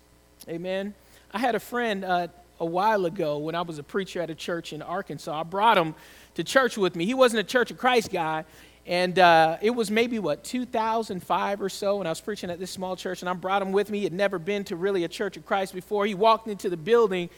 Amen. 0.49 0.93
I 1.33 1.39
had 1.39 1.55
a 1.55 1.59
friend 1.59 2.05
uh, 2.05 2.27
a 2.61 2.65
while 2.65 3.05
ago 3.05 3.37
when 3.37 3.53
I 3.53 3.63
was 3.63 3.79
a 3.79 3.83
preacher 3.83 4.21
at 4.21 4.29
a 4.29 4.35
church 4.35 4.71
in 4.71 4.81
Arkansas. 4.81 5.41
I 5.41 5.43
brought 5.43 5.77
him 5.77 5.93
to 6.35 6.43
church 6.43 6.77
with 6.77 6.95
me. 6.95 7.05
He 7.05 7.13
wasn't 7.13 7.41
a 7.41 7.43
Church 7.43 7.69
of 7.69 7.77
Christ 7.77 8.11
guy, 8.11 8.45
and 8.85 9.19
uh, 9.19 9.57
it 9.61 9.71
was 9.71 9.91
maybe, 9.91 10.19
what, 10.19 10.45
2005 10.45 11.61
or 11.61 11.67
so, 11.67 11.97
when 11.97 12.07
I 12.07 12.11
was 12.11 12.21
preaching 12.21 12.49
at 12.49 12.59
this 12.59 12.71
small 12.71 12.95
church, 12.95 13.21
and 13.21 13.27
I 13.27 13.33
brought 13.33 13.61
him 13.61 13.73
with 13.73 13.89
me. 13.89 13.97
He 13.97 14.03
had 14.05 14.13
never 14.13 14.39
been 14.39 14.63
to 14.65 14.77
really 14.77 15.03
a 15.03 15.09
Church 15.09 15.35
of 15.35 15.45
Christ 15.45 15.73
before. 15.73 16.05
He 16.05 16.15
walked 16.15 16.47
into 16.47 16.69
the 16.69 16.77
building, 16.77 17.29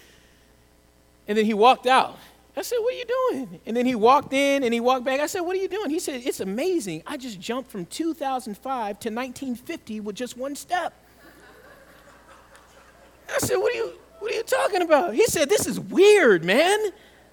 and 1.27 1.35
then 1.35 1.45
he 1.45 1.55
walked 1.55 1.87
out. 1.87 2.15
I 2.55 2.61
said, 2.61 2.77
What 2.79 2.93
are 2.93 2.97
you 2.97 3.05
doing? 3.31 3.59
And 3.65 3.75
then 3.75 3.87
he 3.87 3.95
walked 3.95 4.33
in 4.33 4.63
and 4.63 4.73
he 4.73 4.81
walked 4.81 5.05
back. 5.05 5.19
I 5.19 5.27
said, 5.27 5.41
What 5.41 5.55
are 5.55 5.59
you 5.59 5.69
doing? 5.69 5.89
He 5.89 5.99
said, 5.99 6.21
It's 6.25 6.41
amazing. 6.41 7.03
I 7.07 7.17
just 7.17 7.39
jumped 7.39 7.71
from 7.71 7.85
2005 7.85 8.99
to 8.99 9.09
1950 9.09 9.99
with 10.01 10.15
just 10.15 10.37
one 10.37 10.55
step. 10.55 10.93
I 13.33 13.39
said, 13.39 13.57
What 13.57 13.73
are 13.73 13.77
you, 13.77 13.93
what 14.19 14.31
are 14.31 14.35
you 14.35 14.43
talking 14.43 14.81
about? 14.81 15.13
He 15.13 15.25
said, 15.25 15.49
This 15.49 15.65
is 15.65 15.79
weird, 15.79 16.43
man. 16.43 16.77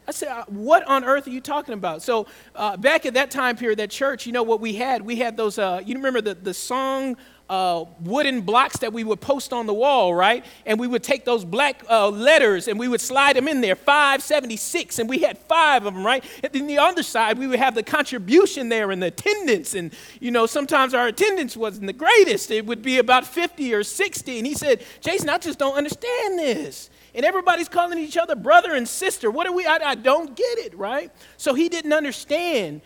I 0.09 0.13
said, 0.13 0.29
uh, 0.29 0.45
What 0.49 0.87
on 0.87 1.05
earth 1.05 1.27
are 1.27 1.31
you 1.31 1.41
talking 1.41 1.75
about? 1.75 2.03
So, 2.03 2.27
uh, 2.55 2.77
back 2.77 3.07
at 3.07 3.15
that 3.15 3.31
time 3.31 3.57
period, 3.57 3.79
that 3.79 3.91
church, 3.91 4.27
you 4.27 4.33
know 4.33 4.43
what 4.43 4.61
we 4.61 4.75
had? 4.75 5.03
We 5.03 5.17
had 5.17 5.37
those, 5.37 5.59
uh, 5.59 5.81
you 5.85 5.95
remember 5.97 6.21
the, 6.21 6.35
the 6.35 6.55
song 6.55 7.17
uh, 7.49 7.85
wooden 8.01 8.41
blocks 8.41 8.79
that 8.79 8.93
we 8.93 9.05
would 9.05 9.21
post 9.21 9.53
on 9.53 9.67
the 9.67 9.75
wall, 9.75 10.15
right? 10.15 10.45
And 10.65 10.81
we 10.81 10.87
would 10.87 11.03
take 11.03 11.25
those 11.25 11.45
black 11.45 11.85
uh, 11.89 12.09
letters 12.09 12.67
and 12.69 12.79
we 12.79 12.89
would 12.89 13.01
slide 13.01 13.37
them 13.37 13.47
in 13.47 13.61
there, 13.61 13.77
576, 13.77 14.99
and 14.99 15.09
we 15.09 15.19
had 15.19 15.39
five 15.39 15.87
of 15.87 15.95
them, 15.95 16.05
right? 16.05 16.25
And 16.43 16.53
then 16.53 16.67
the 16.67 16.79
other 16.79 17.03
side, 17.03 17.39
we 17.39 17.47
would 17.47 17.59
have 17.59 17.75
the 17.75 17.83
contribution 17.83 18.69
there 18.69 18.91
and 18.91 19.03
the 19.03 19.09
attendance. 19.09 19.75
And, 19.75 19.93
you 20.21 20.31
know, 20.31 20.47
sometimes 20.47 20.95
our 20.95 21.07
attendance 21.07 21.57
wasn't 21.57 21.87
the 21.87 21.93
greatest. 21.93 22.51
It 22.51 22.67
would 22.67 22.83
be 22.83 22.99
about 22.99 23.27
50 23.27 23.73
or 23.75 23.85
60. 23.85 24.39
And 24.39 24.47
he 24.47 24.55
said, 24.55 24.85
Jason, 25.01 25.29
I 25.29 25.39
just 25.39 25.59
don't 25.59 25.77
understand 25.77 26.39
this. 26.39 26.91
And 27.15 27.25
everybody's 27.25 27.69
calling 27.69 27.99
each 27.99 28.19
other 28.19 28.37
brother 28.37 28.75
and 28.75 28.87
sister. 28.87 29.31
What 29.31 29.47
are 29.47 29.53
we? 29.53 29.65
I, 29.65 29.79
I 29.83 29.95
don't 29.95 30.37
get 30.37 30.59
it, 30.59 30.77
right? 30.77 31.11
So 31.39 31.55
he 31.55 31.69
didn't 31.69 31.93
understand 31.93 32.83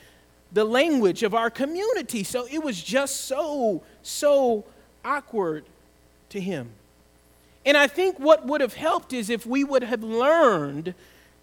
the 0.52 0.64
language 0.64 1.23
of 1.23 1.35
our 1.35 1.50
community. 1.50 2.25
So 2.25 2.47
it 2.50 2.62
was 2.62 2.83
just 2.83 3.23
so, 3.26 3.83
so 4.02 4.64
awkward 5.04 5.64
to 6.30 6.40
him. 6.40 6.71
And 7.64 7.76
I 7.76 7.87
think 7.87 8.19
what 8.19 8.47
would 8.47 8.61
have 8.61 8.75
helped 8.75 9.12
is 9.12 9.30
if 9.30 9.47
we 9.47 9.64
would 9.64 9.83
have 9.83 10.02
learned 10.02 10.95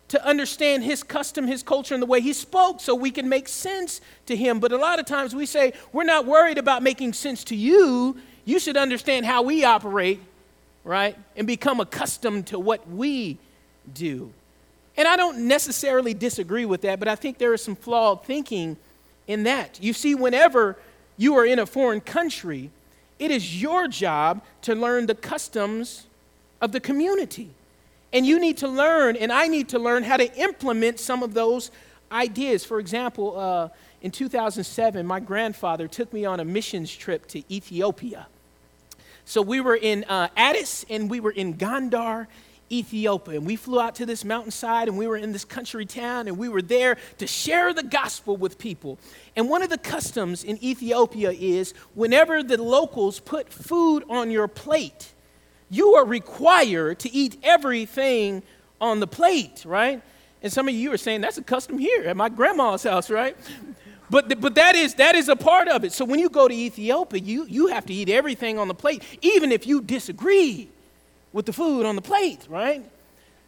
to 0.09 0.25
understand 0.25 0.83
his 0.83 1.03
custom, 1.03 1.47
his 1.47 1.61
culture, 1.61 1.93
and 1.93 2.01
the 2.01 2.07
way 2.07 2.21
he 2.21 2.33
spoke 2.33 2.79
so 2.79 2.95
we 2.95 3.11
can 3.11 3.27
make 3.27 3.47
sense 3.47 3.99
to 4.25 4.35
him. 4.35 4.59
But 4.59 4.71
a 4.71 4.77
lot 4.77 4.99
of 4.99 5.05
times 5.05 5.35
we 5.35 5.45
say, 5.45 5.73
we're 5.91 6.05
not 6.05 6.25
worried 6.25 6.57
about 6.57 6.81
making 6.81 7.13
sense 7.13 7.43
to 7.45 7.55
you. 7.55 8.17
You 8.45 8.59
should 8.59 8.77
understand 8.77 9.25
how 9.25 9.41
we 9.41 9.65
operate, 9.65 10.21
right? 10.83 11.17
And 11.35 11.45
become 11.45 11.81
accustomed 11.81 12.47
to 12.47 12.59
what 12.59 12.89
we 12.89 13.37
do. 13.93 14.31
And 14.95 15.07
I 15.07 15.17
don't 15.17 15.47
necessarily 15.47 16.13
disagree 16.13 16.65
with 16.65 16.81
that, 16.81 16.99
but 16.99 17.07
I 17.07 17.15
think 17.15 17.37
there 17.37 17.53
is 17.53 17.61
some 17.61 17.75
flawed 17.75 18.25
thinking 18.25 18.77
in 19.27 19.43
that. 19.43 19.81
You 19.81 19.93
see, 19.93 20.15
whenever 20.15 20.77
you 21.17 21.36
are 21.36 21.46
in 21.46 21.60
a 21.60 21.65
foreign 21.65 22.01
country, 22.01 22.72
it 23.19 23.31
is 23.31 23.62
your 23.62 23.88
job 23.88 24.41
to 24.63 24.75
learn 24.75 25.05
the 25.05 25.15
customs 25.15 26.05
of 26.62 26.72
the 26.72 26.79
community. 26.79 27.50
And 28.13 28.25
you 28.25 28.39
need 28.39 28.57
to 28.57 28.67
learn, 28.67 29.15
and 29.15 29.31
I 29.31 29.48
need 29.48 29.69
to 29.69 29.79
learn 29.79 30.03
how 30.03 30.17
to 30.17 30.34
implement 30.38 31.00
some 31.00 31.24
of 31.24 31.34
those 31.34 31.72
ideas. 32.12 32.63
For 32.63 32.79
example, 32.79 33.38
uh, 33.38 33.69
in 34.01 34.12
2007, 34.12 35.05
my 35.05 35.19
grandfather 35.19 35.88
took 35.88 36.13
me 36.13 36.24
on 36.25 36.39
a 36.39 36.46
missions 36.46 36.96
trip 36.96 37.27
to 37.27 37.43
Ethiopia. 37.53 38.27
So 39.25 39.41
we 39.41 39.60
were 39.60 39.75
in 39.75 40.05
uh, 40.05 40.29
Addis 40.38 40.86
and 40.89 41.10
we 41.10 41.19
were 41.19 41.31
in 41.31 41.55
Gondar 41.55 42.27
Ethiopia. 42.71 43.38
And 43.38 43.45
we 43.45 43.55
flew 43.55 43.79
out 43.79 43.95
to 43.95 44.05
this 44.05 44.25
mountainside 44.25 44.88
and 44.88 44.97
we 44.97 45.07
were 45.07 45.17
in 45.17 45.31
this 45.31 45.45
country 45.45 45.86
town 45.86 46.27
and 46.27 46.38
we 46.38 46.50
were 46.50 46.62
there 46.62 46.97
to 47.17 47.27
share 47.27 47.74
the 47.74 47.83
gospel 47.83 48.38
with 48.38 48.57
people. 48.57 48.97
And 49.36 49.50
one 49.50 49.63
of 49.63 49.69
the 49.69 49.77
customs 49.77 50.43
in 50.43 50.62
Ethiopia 50.63 51.31
is 51.31 51.74
whenever 51.95 52.43
the 52.43 52.62
locals 52.62 53.19
put 53.19 53.51
food 53.51 54.03
on 54.09 54.31
your 54.31 54.47
plate, 54.47 55.13
you 55.69 55.93
are 55.95 56.05
required 56.05 57.00
to 57.00 57.13
eat 57.13 57.38
everything 57.43 58.43
on 58.79 59.00
the 59.00 59.07
plate, 59.07 59.63
right? 59.65 60.01
And 60.43 60.51
some 60.51 60.67
of 60.67 60.74
you 60.74 60.91
are 60.93 60.97
saying 60.97 61.21
that's 61.21 61.38
a 61.38 61.43
custom 61.43 61.77
here 61.77 62.03
at 62.03 62.15
my 62.15 62.29
grandma's 62.29 62.83
house, 62.83 63.09
right? 63.09 63.36
But, 64.09 64.39
but 64.39 64.55
that, 64.55 64.75
is, 64.75 64.93
that 64.95 65.15
is 65.15 65.27
a 65.27 65.36
part 65.36 65.67
of 65.67 65.83
it. 65.83 65.91
So 65.91 66.05
when 66.05 66.19
you 66.19 66.29
go 66.29 66.47
to 66.47 66.53
Ethiopia, 66.53 67.19
you, 67.19 67.45
you 67.45 67.67
have 67.67 67.86
to 67.88 67.93
eat 67.93 68.07
everything 68.07 68.57
on 68.57 68.67
the 68.67 68.74
plate, 68.74 69.03
even 69.21 69.51
if 69.51 69.67
you 69.67 69.81
disagree 69.81 70.69
with 71.38 71.46
the 71.46 71.53
food 71.53 71.86
on 71.86 71.96
the 71.96 72.01
plate, 72.01 72.48
right? 72.50 72.84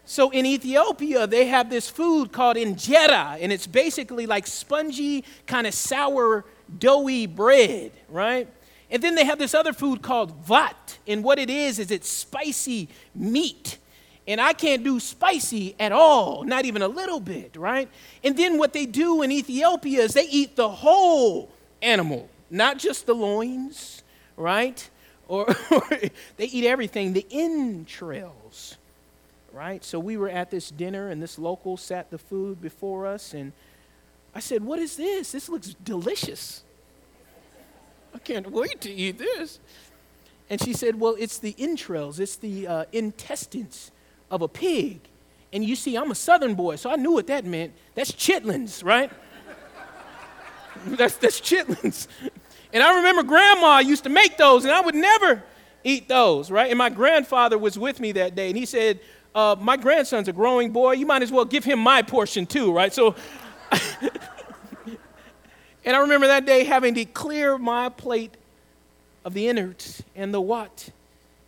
So 0.06 0.30
in 0.30 0.46
Ethiopia, 0.46 1.26
they 1.26 1.48
have 1.48 1.72
this 1.72 1.90
food 1.90 2.32
called 2.32 2.56
injera, 2.56 3.40
and 3.42 3.52
it's 3.52 3.66
basically 3.66 4.28
like 4.28 4.46
spongy, 4.46 5.26
kind 5.48 5.66
of 5.66 5.74
sour, 5.74 6.46
doughy 6.78 7.26
bread, 7.26 7.92
right? 8.08 8.48
And 8.92 9.02
then 9.02 9.16
they 9.16 9.26
have 9.26 9.40
this 9.40 9.56
other 9.56 9.74
food 9.74 10.04
called 10.04 10.48
wat, 10.48 11.00
and 11.08 11.24
what 11.24 11.40
it 11.40 11.50
is 11.50 11.80
is 11.80 11.90
it's 11.90 12.08
spicy 12.08 12.90
meat. 13.16 13.80
And 14.28 14.40
I 14.40 14.54
can't 14.54 14.84
do 14.84 15.00
spicy 15.00 15.76
at 15.80 15.92
all, 15.92 16.44
not 16.44 16.66
even 16.66 16.84
a 16.84 16.88
little 16.88 17.20
bit, 17.20 17.56
right? 17.58 17.90
And 18.24 18.38
then 18.38 18.60
what 18.60 18.72
they 18.72 18.86
do 18.86 19.24
in 19.24 19.32
Ethiopia 19.32 20.02
is 20.04 20.14
they 20.14 20.30
eat 20.30 20.56
the 20.56 20.70
whole 20.70 21.50
animal, 21.82 22.30
not 22.52 22.78
just 22.78 23.08
the 23.08 23.16
loins, 23.16 24.04
right? 24.38 24.88
Or, 25.30 25.46
they 26.38 26.46
eat 26.46 26.66
everything, 26.66 27.14
the 27.14 27.26
entrails, 27.32 28.78
right? 29.54 29.86
So 29.86 30.00
we 30.00 30.18
were 30.18 30.28
at 30.28 30.50
this 30.52 30.70
dinner, 30.72 31.10
and 31.10 31.22
this 31.22 31.40
local 31.40 31.78
sat 31.78 32.10
the 32.10 32.18
food 32.18 32.60
before 32.62 33.06
us, 33.06 33.34
and 33.34 33.54
I 34.34 34.40
said, 34.40 34.64
What 34.64 34.80
is 34.80 34.98
this? 34.98 35.32
This 35.32 35.48
looks 35.48 35.76
delicious. 35.84 36.64
I 38.14 38.18
can't 38.18 38.52
wait 38.52 38.82
to 38.82 38.92
eat 38.92 39.20
this. 39.20 39.60
And 40.50 40.62
she 40.62 40.74
said, 40.74 41.00
Well, 41.00 41.16
it's 41.18 41.38
the 41.38 41.56
entrails, 41.58 42.20
it's 42.20 42.36
the 42.36 42.68
uh, 42.68 42.86
intestines 42.92 43.92
of 44.32 44.42
a 44.42 44.48
pig. 44.48 45.02
And 45.54 45.64
you 45.64 45.76
see, 45.76 45.96
I'm 45.96 46.12
a 46.12 46.16
southern 46.16 46.56
boy, 46.56 46.76
so 46.76 46.92
I 46.92 46.96
knew 46.96 47.12
what 47.12 47.28
that 47.28 47.46
meant. 47.46 47.74
That's 47.96 48.12
chitlins, 48.12 48.84
right? 48.84 49.12
that's, 50.86 51.18
that's 51.18 51.40
chitlins. 51.40 52.08
And 52.72 52.84
I 52.84 52.98
remember 52.98 53.24
grandma 53.24 53.80
used 53.80 54.04
to 54.04 54.10
make 54.10 54.38
those, 54.38 54.64
and 54.64 54.72
I 54.74 54.82
would 54.82 54.96
never 54.96 55.44
eat 55.84 56.08
those, 56.08 56.52
right? 56.52 56.70
And 56.70 56.78
my 56.78 56.90
grandfather 56.90 57.58
was 57.58 57.80
with 57.80 58.00
me 58.00 58.12
that 58.14 58.36
day, 58.36 58.50
and 58.50 58.58
he 58.58 58.66
said, 58.66 59.00
uh, 59.34 59.56
My 59.60 59.78
grandson's 59.78 60.28
a 60.28 60.34
growing 60.34 60.72
boy. 60.72 60.94
You 60.94 61.06
might 61.06 61.24
as 61.24 61.32
well 61.32 61.46
give 61.46 61.64
him 61.64 61.80
my 61.80 62.02
portion 62.02 62.46
too, 62.46 62.72
right? 62.72 62.94
So, 62.94 63.16
and 65.86 65.96
I 65.96 66.00
remember 66.00 66.28
that 66.28 66.46
day 66.46 66.64
having 66.64 66.94
to 66.96 67.06
clear 67.06 67.58
my 67.58 67.90
plate 67.90 68.36
of 69.26 69.34
the 69.34 69.48
innards 69.48 70.04
and 70.16 70.34
the 70.34 70.42
wat 70.42 70.90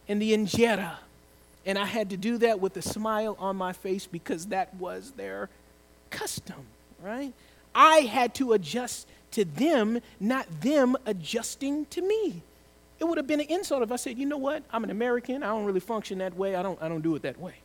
and 0.08 0.22
the 0.22 0.34
injera. 0.34 0.96
And 1.66 1.78
I 1.78 1.86
had 1.86 2.10
to 2.10 2.18
do 2.18 2.40
that 2.40 2.60
with 2.60 2.76
a 2.78 2.82
smile 2.82 3.36
on 3.40 3.56
my 3.56 3.74
face 3.74 4.08
because 4.08 4.48
that 4.48 4.74
was 4.76 5.12
their 5.12 5.50
custom, 6.10 6.66
right? 7.02 7.34
I 7.76 8.00
had 8.00 8.34
to 8.36 8.54
adjust 8.54 9.08
to 9.32 9.46
them, 9.46 10.00
not 10.20 10.62
them 10.62 10.96
adjusting 11.06 11.86
to 11.88 12.02
me. 12.02 12.42
It 13.00 13.06
would 13.06 13.18
have 13.18 13.28
been 13.28 13.40
an 13.40 13.48
insult 13.48 13.82
if 13.82 13.92
I 13.92 13.96
said, 13.96 14.18
you 14.18 14.26
know 14.26 14.38
what, 14.38 14.64
I'm 14.72 14.84
an 14.84 14.92
American, 14.92 15.42
I 15.42 15.48
don't 15.48 15.66
really 15.66 15.80
function 15.80 16.20
that 16.20 16.38
way, 16.38 16.56
I 16.56 16.62
don't, 16.62 16.82
I 16.82 16.88
don't 16.88 17.02
do 17.02 17.16
it 17.16 17.24
that 17.24 17.40
way, 17.40 17.56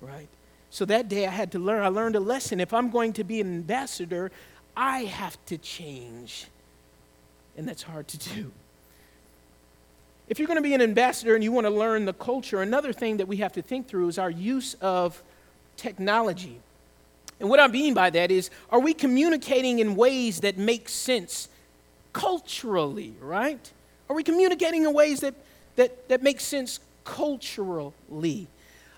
right? 0.00 0.28
So 0.70 0.84
that 0.86 1.08
day 1.08 1.26
I 1.26 1.30
had 1.30 1.52
to 1.52 1.58
learn, 1.58 1.82
I 1.82 1.88
learned 1.88 2.16
a 2.16 2.20
lesson. 2.20 2.60
If 2.60 2.74
I'm 2.74 2.90
going 2.90 3.12
to 3.14 3.24
be 3.24 3.40
an 3.40 3.46
ambassador, 3.46 4.30
I 4.76 5.04
have 5.04 5.38
to 5.46 5.56
change. 5.56 6.46
And 7.56 7.66
that's 7.68 7.82
hard 7.82 8.08
to 8.08 8.18
do. 8.18 8.52
If 10.28 10.38
you're 10.38 10.48
going 10.48 10.58
to 10.58 10.62
be 10.62 10.74
an 10.74 10.82
ambassador 10.82 11.34
and 11.34 11.44
you 11.44 11.52
want 11.52 11.66
to 11.66 11.70
learn 11.70 12.06
the 12.06 12.12
culture, 12.12 12.60
another 12.60 12.92
thing 12.92 13.18
that 13.18 13.28
we 13.28 13.36
have 13.36 13.52
to 13.52 13.62
think 13.62 13.86
through 13.86 14.08
is 14.08 14.18
our 14.18 14.30
use 14.30 14.74
of 14.80 15.22
technology. 15.76 16.60
And 17.40 17.48
what 17.48 17.60
I 17.60 17.66
mean 17.66 17.94
by 17.94 18.10
that 18.10 18.30
is, 18.30 18.50
are 18.70 18.80
we 18.80 18.94
communicating 18.94 19.78
in 19.80 19.96
ways 19.96 20.40
that 20.40 20.56
make 20.56 20.88
sense 20.88 21.48
culturally, 22.12 23.14
right? 23.20 23.72
Are 24.08 24.16
we 24.16 24.22
communicating 24.22 24.84
in 24.84 24.94
ways 24.94 25.20
that, 25.20 25.34
that, 25.76 26.08
that 26.08 26.22
make 26.22 26.40
sense 26.40 26.80
culturally? 27.04 28.46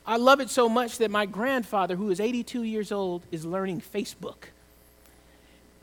I 0.07 0.17
love 0.17 0.41
it 0.41 0.51
so 0.51 0.69
much 0.69 0.99
that 0.99 1.11
my 1.11 1.27
grandfather, 1.27 1.97
who 1.97 2.11
is 2.11 2.21
82 2.21 2.63
years 2.63 2.93
old, 2.93 3.23
is 3.33 3.45
learning 3.45 3.81
Facebook. 3.81 4.51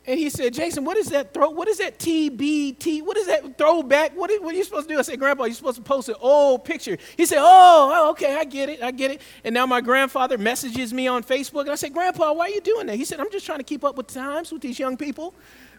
And 0.06 0.20
he 0.20 0.30
said, 0.30 0.54
Jason, 0.54 0.84
what 0.84 0.98
is 0.98 1.10
that 1.10 1.34
throw? 1.34 1.50
What 1.50 1.70
is 1.70 1.78
that 1.78 1.98
TBT? 1.98 3.04
What 3.04 3.16
is 3.16 3.28
that 3.28 3.58
throwback? 3.58 4.12
What, 4.18 4.30
are 4.30 4.54
you 4.54 4.64
supposed 4.66 4.90
to 4.90 4.96
do? 4.96 5.00
I 5.00 5.02
said, 5.02 5.18
Grandpa, 5.18 5.46
you're 5.46 5.54
supposed 5.54 5.78
to 5.78 5.82
post 5.82 6.10
an 6.10 6.16
old 6.20 6.66
picture. 6.66 6.98
He 7.16 7.26
said, 7.26 7.38
oh, 7.40 7.92
oh, 7.94 8.10
okay, 8.12 8.36
I 8.36 8.44
get 8.44 8.68
it, 8.68 8.84
I 8.84 8.92
get 8.92 9.12
it. 9.12 9.22
And 9.46 9.54
now 9.54 9.66
my 9.66 9.80
grandfather 9.80 10.38
messages 10.38 10.94
me 10.94 11.08
on 11.08 11.24
Facebook, 11.24 11.62
and 11.62 11.72
I 11.72 11.76
said, 11.76 11.94
Grandpa, 11.94 12.34
why 12.34 12.48
are 12.48 12.50
you 12.50 12.60
doing 12.60 12.88
that? 12.88 12.98
He 12.98 13.06
said, 13.06 13.22
I'm 13.22 13.32
just 13.32 13.46
trying 13.46 13.60
to 13.60 13.64
keep 13.64 13.86
up 13.86 13.96
with 13.96 14.08
times 14.08 14.52
with 14.52 14.62
these 14.62 14.78
young 14.78 14.98
people 14.98 15.34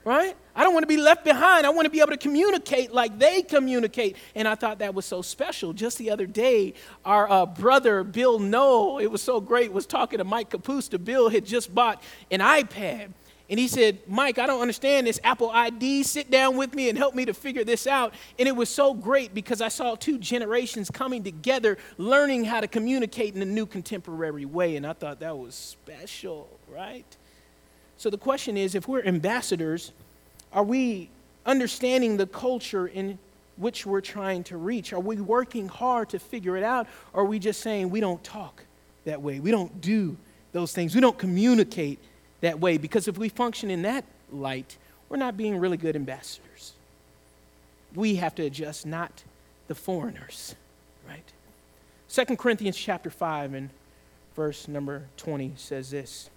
right? 0.04 0.36
I 0.54 0.62
don't 0.62 0.74
want 0.74 0.82
to 0.82 0.88
be 0.88 0.98
left 0.98 1.24
behind. 1.24 1.66
I 1.66 1.70
want 1.70 1.86
to 1.86 1.90
be 1.90 2.00
able 2.00 2.10
to 2.10 2.18
communicate 2.18 2.92
like 2.92 3.18
they 3.18 3.42
communicate. 3.42 4.16
And 4.34 4.46
I 4.46 4.54
thought 4.54 4.78
that 4.80 4.94
was 4.94 5.06
so 5.06 5.22
special. 5.22 5.72
Just 5.72 5.98
the 5.98 6.10
other 6.10 6.26
day, 6.26 6.74
our 7.04 7.30
uh, 7.30 7.46
brother, 7.46 8.04
Bill 8.04 8.38
Noel, 8.38 8.98
it 8.98 9.06
was 9.06 9.22
so 9.22 9.40
great, 9.40 9.72
was 9.72 9.86
talking 9.86 10.18
to 10.18 10.24
Mike 10.24 10.50
Capusta. 10.50 11.02
Bill 11.02 11.30
had 11.30 11.44
just 11.46 11.74
bought 11.74 12.02
an 12.30 12.40
iPad. 12.40 13.12
And 13.50 13.60
he 13.60 13.68
said, 13.68 13.98
Mike, 14.06 14.38
I 14.38 14.46
don't 14.46 14.62
understand 14.62 15.06
this 15.06 15.20
Apple 15.22 15.50
ID. 15.50 16.02
Sit 16.02 16.30
down 16.30 16.56
with 16.56 16.74
me 16.74 16.88
and 16.88 16.96
help 16.96 17.14
me 17.14 17.26
to 17.26 17.34
figure 17.34 17.62
this 17.62 17.86
out. 17.86 18.14
And 18.38 18.48
it 18.48 18.56
was 18.56 18.70
so 18.70 18.94
great 18.94 19.34
because 19.34 19.60
I 19.60 19.68
saw 19.68 19.96
two 19.96 20.16
generations 20.16 20.90
coming 20.90 21.22
together, 21.22 21.76
learning 21.98 22.44
how 22.44 22.60
to 22.60 22.68
communicate 22.68 23.34
in 23.34 23.42
a 23.42 23.46
new 23.46 23.66
contemporary 23.66 24.46
way. 24.46 24.76
And 24.76 24.86
I 24.86 24.94
thought 24.94 25.20
that 25.20 25.36
was 25.36 25.54
special, 25.54 26.48
right? 26.72 27.04
So 27.98 28.08
the 28.08 28.18
question 28.18 28.56
is 28.56 28.74
if 28.74 28.88
we're 28.88 29.02
ambassadors, 29.02 29.92
are 30.52 30.64
we 30.64 31.10
understanding 31.44 32.16
the 32.16 32.26
culture 32.26 32.86
in 32.86 33.18
which 33.56 33.84
we're 33.84 34.00
trying 34.00 34.42
to 34.44 34.56
reach? 34.56 34.94
Are 34.94 35.00
we 35.00 35.20
working 35.20 35.68
hard 35.68 36.08
to 36.10 36.18
figure 36.18 36.56
it 36.56 36.64
out? 36.64 36.86
Or 37.12 37.22
are 37.22 37.26
we 37.26 37.38
just 37.38 37.60
saying 37.60 37.90
we 37.90 38.00
don't 38.00 38.24
talk 38.24 38.64
that 39.04 39.20
way? 39.20 39.38
We 39.38 39.50
don't 39.50 39.82
do 39.82 40.16
those 40.52 40.72
things. 40.72 40.94
We 40.94 41.02
don't 41.02 41.18
communicate 41.18 41.98
that 42.44 42.60
way. 42.60 42.78
Because 42.78 43.08
if 43.08 43.18
we 43.18 43.28
function 43.28 43.70
in 43.70 43.82
that 43.82 44.04
light, 44.32 44.76
we're 45.08 45.16
not 45.16 45.36
being 45.36 45.58
really 45.58 45.76
good 45.76 45.96
ambassadors. 45.96 46.72
We 47.94 48.16
have 48.16 48.34
to 48.36 48.42
adjust, 48.44 48.86
not 48.86 49.22
the 49.68 49.74
foreigners, 49.74 50.54
right? 51.08 51.32
Second 52.08 52.38
Corinthians 52.38 52.76
chapter 52.76 53.10
5 53.10 53.54
and 53.54 53.70
verse 54.34 54.68
number 54.68 55.04
20 55.16 55.52
says 55.56 55.90
this. 55.90 56.30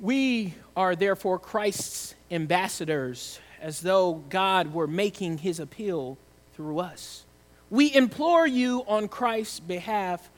We 0.00 0.54
are 0.76 0.96
therefore 0.96 1.38
Christ's 1.38 2.14
ambassadors, 2.30 3.38
as 3.60 3.80
though 3.80 4.22
God 4.28 4.74
were 4.74 4.88
making 4.88 5.38
his 5.38 5.60
appeal 5.60 6.18
through 6.54 6.80
us. 6.80 7.24
We 7.70 7.94
implore 7.94 8.46
you 8.46 8.84
on 8.88 9.08
Christ's 9.08 9.60
behalf, 9.60 10.28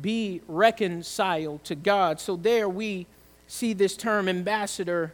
be 0.00 0.40
reconciled 0.48 1.64
to 1.64 1.74
God. 1.74 2.20
So 2.20 2.36
there 2.36 2.68
we 2.68 3.06
see 3.46 3.72
this 3.72 3.96
term 3.96 4.28
ambassador 4.28 5.12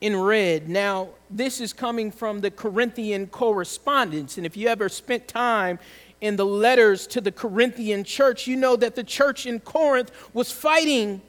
in 0.00 0.16
red. 0.16 0.68
Now, 0.68 1.08
this 1.28 1.60
is 1.60 1.72
coming 1.72 2.10
from 2.10 2.40
the 2.40 2.50
Corinthian 2.50 3.26
correspondence. 3.26 4.36
And 4.36 4.46
if 4.46 4.56
you 4.56 4.68
ever 4.68 4.88
spent 4.88 5.26
time 5.26 5.78
in 6.20 6.36
the 6.36 6.46
letters 6.46 7.06
to 7.08 7.20
the 7.20 7.32
Corinthian 7.32 8.04
church, 8.04 8.46
you 8.46 8.56
know 8.56 8.76
that 8.76 8.94
the 8.94 9.04
church 9.04 9.46
in 9.46 9.60
Corinth 9.60 10.10
was 10.32 10.52
fighting 10.52 11.20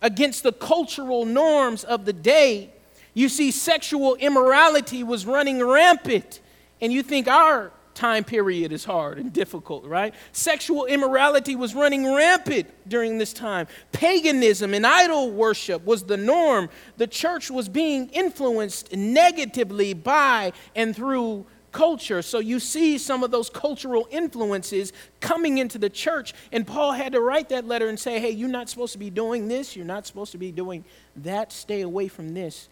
against 0.00 0.42
the 0.42 0.52
cultural 0.52 1.24
norms 1.24 1.84
of 1.84 2.04
the 2.04 2.12
day. 2.12 2.70
You 3.14 3.28
see, 3.28 3.50
sexual 3.50 4.14
immorality 4.16 5.02
was 5.02 5.26
running 5.26 5.64
rampant. 5.64 6.40
And 6.80 6.92
you 6.92 7.02
think 7.02 7.28
our 7.28 7.70
time 7.94 8.24
period 8.24 8.72
is 8.72 8.84
hard 8.84 9.18
and 9.18 9.32
difficult, 9.32 9.84
right? 9.84 10.14
Sexual 10.32 10.86
immorality 10.86 11.56
was 11.56 11.74
running 11.74 12.12
rampant 12.12 12.68
during 12.88 13.18
this 13.18 13.32
time. 13.32 13.66
Paganism 13.92 14.74
and 14.74 14.86
idol 14.86 15.30
worship 15.30 15.84
was 15.84 16.04
the 16.04 16.16
norm. 16.16 16.68
The 16.96 17.06
church 17.06 17.50
was 17.50 17.68
being 17.68 18.08
influenced 18.08 18.94
negatively 18.94 19.94
by 19.94 20.52
and 20.74 20.94
through 20.94 21.46
culture. 21.72 22.22
So 22.22 22.38
you 22.38 22.60
see 22.60 22.98
some 22.98 23.24
of 23.24 23.30
those 23.30 23.50
cultural 23.50 24.06
influences 24.10 24.92
coming 25.20 25.58
into 25.58 25.78
the 25.78 25.90
church. 25.90 26.34
And 26.52 26.66
Paul 26.66 26.92
had 26.92 27.12
to 27.12 27.20
write 27.20 27.48
that 27.48 27.66
letter 27.66 27.88
and 27.88 27.98
say, 27.98 28.20
hey, 28.20 28.30
you're 28.30 28.48
not 28.48 28.68
supposed 28.68 28.92
to 28.92 28.98
be 28.98 29.10
doing 29.10 29.48
this. 29.48 29.74
You're 29.74 29.86
not 29.86 30.06
supposed 30.06 30.32
to 30.32 30.38
be 30.38 30.52
doing 30.52 30.84
that. 31.16 31.50
Stay 31.50 31.80
away 31.80 32.08
from 32.08 32.34
this 32.34 32.68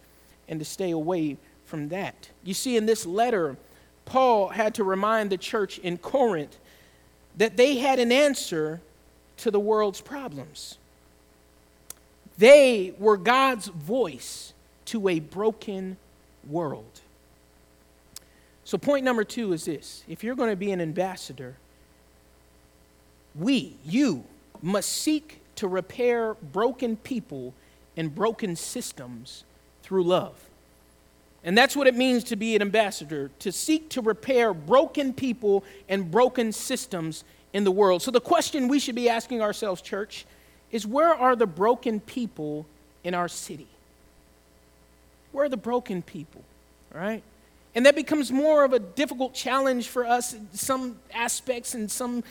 and 0.47 0.59
to 0.59 0.65
stay 0.65 0.91
away 0.91 1.37
from 1.65 1.89
that. 1.89 2.29
You 2.43 2.53
see, 2.53 2.77
in 2.77 2.85
this 2.85 3.05
letter, 3.05 3.57
Paul 4.11 4.49
had 4.49 4.75
to 4.75 4.83
remind 4.83 5.29
the 5.29 5.37
church 5.37 5.79
in 5.79 5.97
Corinth 5.97 6.59
that 7.37 7.55
they 7.55 7.77
had 7.77 7.97
an 7.97 8.11
answer 8.11 8.81
to 9.37 9.49
the 9.49 9.59
world's 9.59 10.01
problems. 10.01 10.77
They 12.37 12.93
were 12.99 13.15
God's 13.15 13.67
voice 13.67 14.51
to 14.87 15.07
a 15.07 15.21
broken 15.21 15.95
world. 16.45 16.99
So, 18.65 18.77
point 18.77 19.05
number 19.05 19.23
two 19.23 19.53
is 19.53 19.63
this 19.63 20.03
if 20.09 20.25
you're 20.25 20.35
going 20.35 20.49
to 20.49 20.57
be 20.57 20.73
an 20.73 20.81
ambassador, 20.81 21.55
we, 23.33 23.77
you, 23.85 24.25
must 24.61 24.89
seek 24.89 25.39
to 25.55 25.69
repair 25.69 26.33
broken 26.51 26.97
people 26.97 27.53
and 27.95 28.13
broken 28.13 28.57
systems 28.57 29.45
through 29.83 30.03
love. 30.03 30.50
And 31.43 31.57
that's 31.57 31.75
what 31.75 31.87
it 31.87 31.95
means 31.95 32.23
to 32.25 32.35
be 32.35 32.55
an 32.55 32.61
ambassador, 32.61 33.31
to 33.39 33.51
seek 33.51 33.89
to 33.89 34.01
repair 34.01 34.53
broken 34.53 35.13
people 35.13 35.63
and 35.89 36.11
broken 36.11 36.51
systems 36.51 37.23
in 37.51 37.63
the 37.63 37.71
world. 37.71 38.01
So, 38.01 38.11
the 38.11 38.21
question 38.21 38.67
we 38.67 38.79
should 38.79 38.95
be 38.95 39.09
asking 39.09 39.41
ourselves, 39.41 39.81
church, 39.81 40.25
is 40.71 40.85
where 40.85 41.13
are 41.13 41.35
the 41.35 41.47
broken 41.47 41.99
people 41.99 42.65
in 43.03 43.13
our 43.13 43.27
city? 43.27 43.67
Where 45.31 45.45
are 45.45 45.49
the 45.49 45.57
broken 45.57 46.01
people? 46.01 46.43
right? 46.93 47.23
And 47.73 47.85
that 47.85 47.95
becomes 47.95 48.31
more 48.31 48.63
of 48.63 48.73
a 48.73 48.79
difficult 48.79 49.33
challenge 49.33 49.87
for 49.87 50.05
us 50.05 50.33
in 50.33 50.47
some 50.53 50.97
aspects 51.13 51.73
and 51.73 51.89
some 51.89 52.23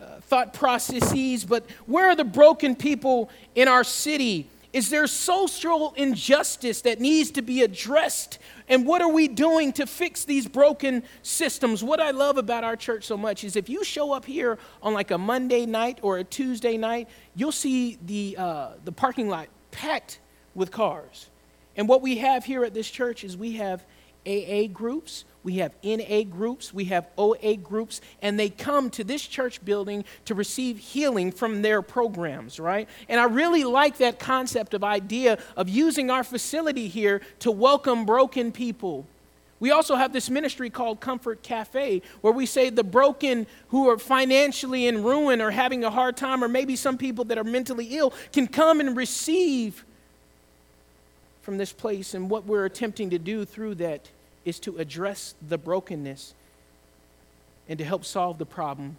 uh, 0.00 0.20
thought 0.22 0.54
processes. 0.54 1.44
But 1.44 1.68
where 1.86 2.06
are 2.06 2.16
the 2.16 2.24
broken 2.24 2.74
people 2.74 3.30
in 3.54 3.68
our 3.68 3.84
city? 3.84 4.48
Is 4.72 4.90
there 4.90 5.06
social 5.06 5.94
injustice 5.96 6.82
that 6.82 7.00
needs 7.00 7.30
to 7.32 7.42
be 7.42 7.62
addressed? 7.62 8.38
And 8.68 8.86
what 8.86 9.00
are 9.00 9.10
we 9.10 9.26
doing 9.26 9.72
to 9.74 9.86
fix 9.86 10.24
these 10.24 10.46
broken 10.46 11.04
systems? 11.22 11.82
What 11.82 12.00
I 12.00 12.10
love 12.10 12.36
about 12.36 12.64
our 12.64 12.76
church 12.76 13.04
so 13.04 13.16
much 13.16 13.44
is 13.44 13.56
if 13.56 13.70
you 13.70 13.82
show 13.82 14.12
up 14.12 14.26
here 14.26 14.58
on 14.82 14.92
like 14.92 15.10
a 15.10 15.16
Monday 15.16 15.64
night 15.64 16.00
or 16.02 16.18
a 16.18 16.24
Tuesday 16.24 16.76
night, 16.76 17.08
you'll 17.34 17.50
see 17.50 17.98
the, 18.04 18.36
uh, 18.38 18.68
the 18.84 18.92
parking 18.92 19.28
lot 19.28 19.48
packed 19.70 20.20
with 20.54 20.70
cars. 20.70 21.30
And 21.76 21.88
what 21.88 22.02
we 22.02 22.18
have 22.18 22.44
here 22.44 22.64
at 22.64 22.74
this 22.74 22.90
church 22.90 23.24
is 23.24 23.36
we 23.36 23.52
have 23.52 23.84
AA 24.28 24.66
groups, 24.70 25.24
we 25.42 25.54
have 25.54 25.72
NA 25.82 26.24
groups, 26.24 26.74
we 26.74 26.84
have 26.86 27.06
OA 27.16 27.56
groups, 27.56 28.02
and 28.20 28.38
they 28.38 28.50
come 28.50 28.90
to 28.90 29.02
this 29.02 29.26
church 29.26 29.64
building 29.64 30.04
to 30.26 30.34
receive 30.34 30.78
healing 30.78 31.32
from 31.32 31.62
their 31.62 31.80
programs, 31.80 32.60
right? 32.60 32.86
And 33.08 33.18
I 33.18 33.24
really 33.24 33.64
like 33.64 33.96
that 33.98 34.18
concept 34.18 34.74
of 34.74 34.84
idea 34.84 35.38
of 35.56 35.68
using 35.68 36.10
our 36.10 36.22
facility 36.22 36.88
here 36.88 37.22
to 37.38 37.50
welcome 37.50 38.04
broken 38.04 38.52
people. 38.52 39.06
We 39.60 39.70
also 39.70 39.96
have 39.96 40.12
this 40.12 40.28
ministry 40.28 40.70
called 40.70 41.00
Comfort 41.00 41.42
Cafe, 41.42 42.02
where 42.20 42.32
we 42.32 42.44
say 42.44 42.70
the 42.70 42.84
broken 42.84 43.46
who 43.68 43.88
are 43.88 43.98
financially 43.98 44.86
in 44.86 45.02
ruin 45.02 45.40
or 45.40 45.50
having 45.50 45.82
a 45.82 45.90
hard 45.90 46.16
time, 46.16 46.44
or 46.44 46.48
maybe 46.48 46.76
some 46.76 46.98
people 46.98 47.24
that 47.24 47.38
are 47.38 47.44
mentally 47.44 47.96
ill, 47.96 48.12
can 48.32 48.46
come 48.46 48.80
and 48.80 48.96
receive 48.96 49.84
from 51.40 51.56
this 51.56 51.72
place. 51.72 52.12
And 52.12 52.28
what 52.28 52.44
we're 52.44 52.66
attempting 52.66 53.10
to 53.10 53.18
do 53.18 53.44
through 53.46 53.76
that 53.76 54.10
is 54.48 54.58
to 54.60 54.78
address 54.78 55.34
the 55.46 55.58
brokenness. 55.58 56.34
and 57.68 57.78
to 57.78 57.84
help 57.84 58.02
solve 58.02 58.38
the 58.38 58.46
problem 58.46 58.96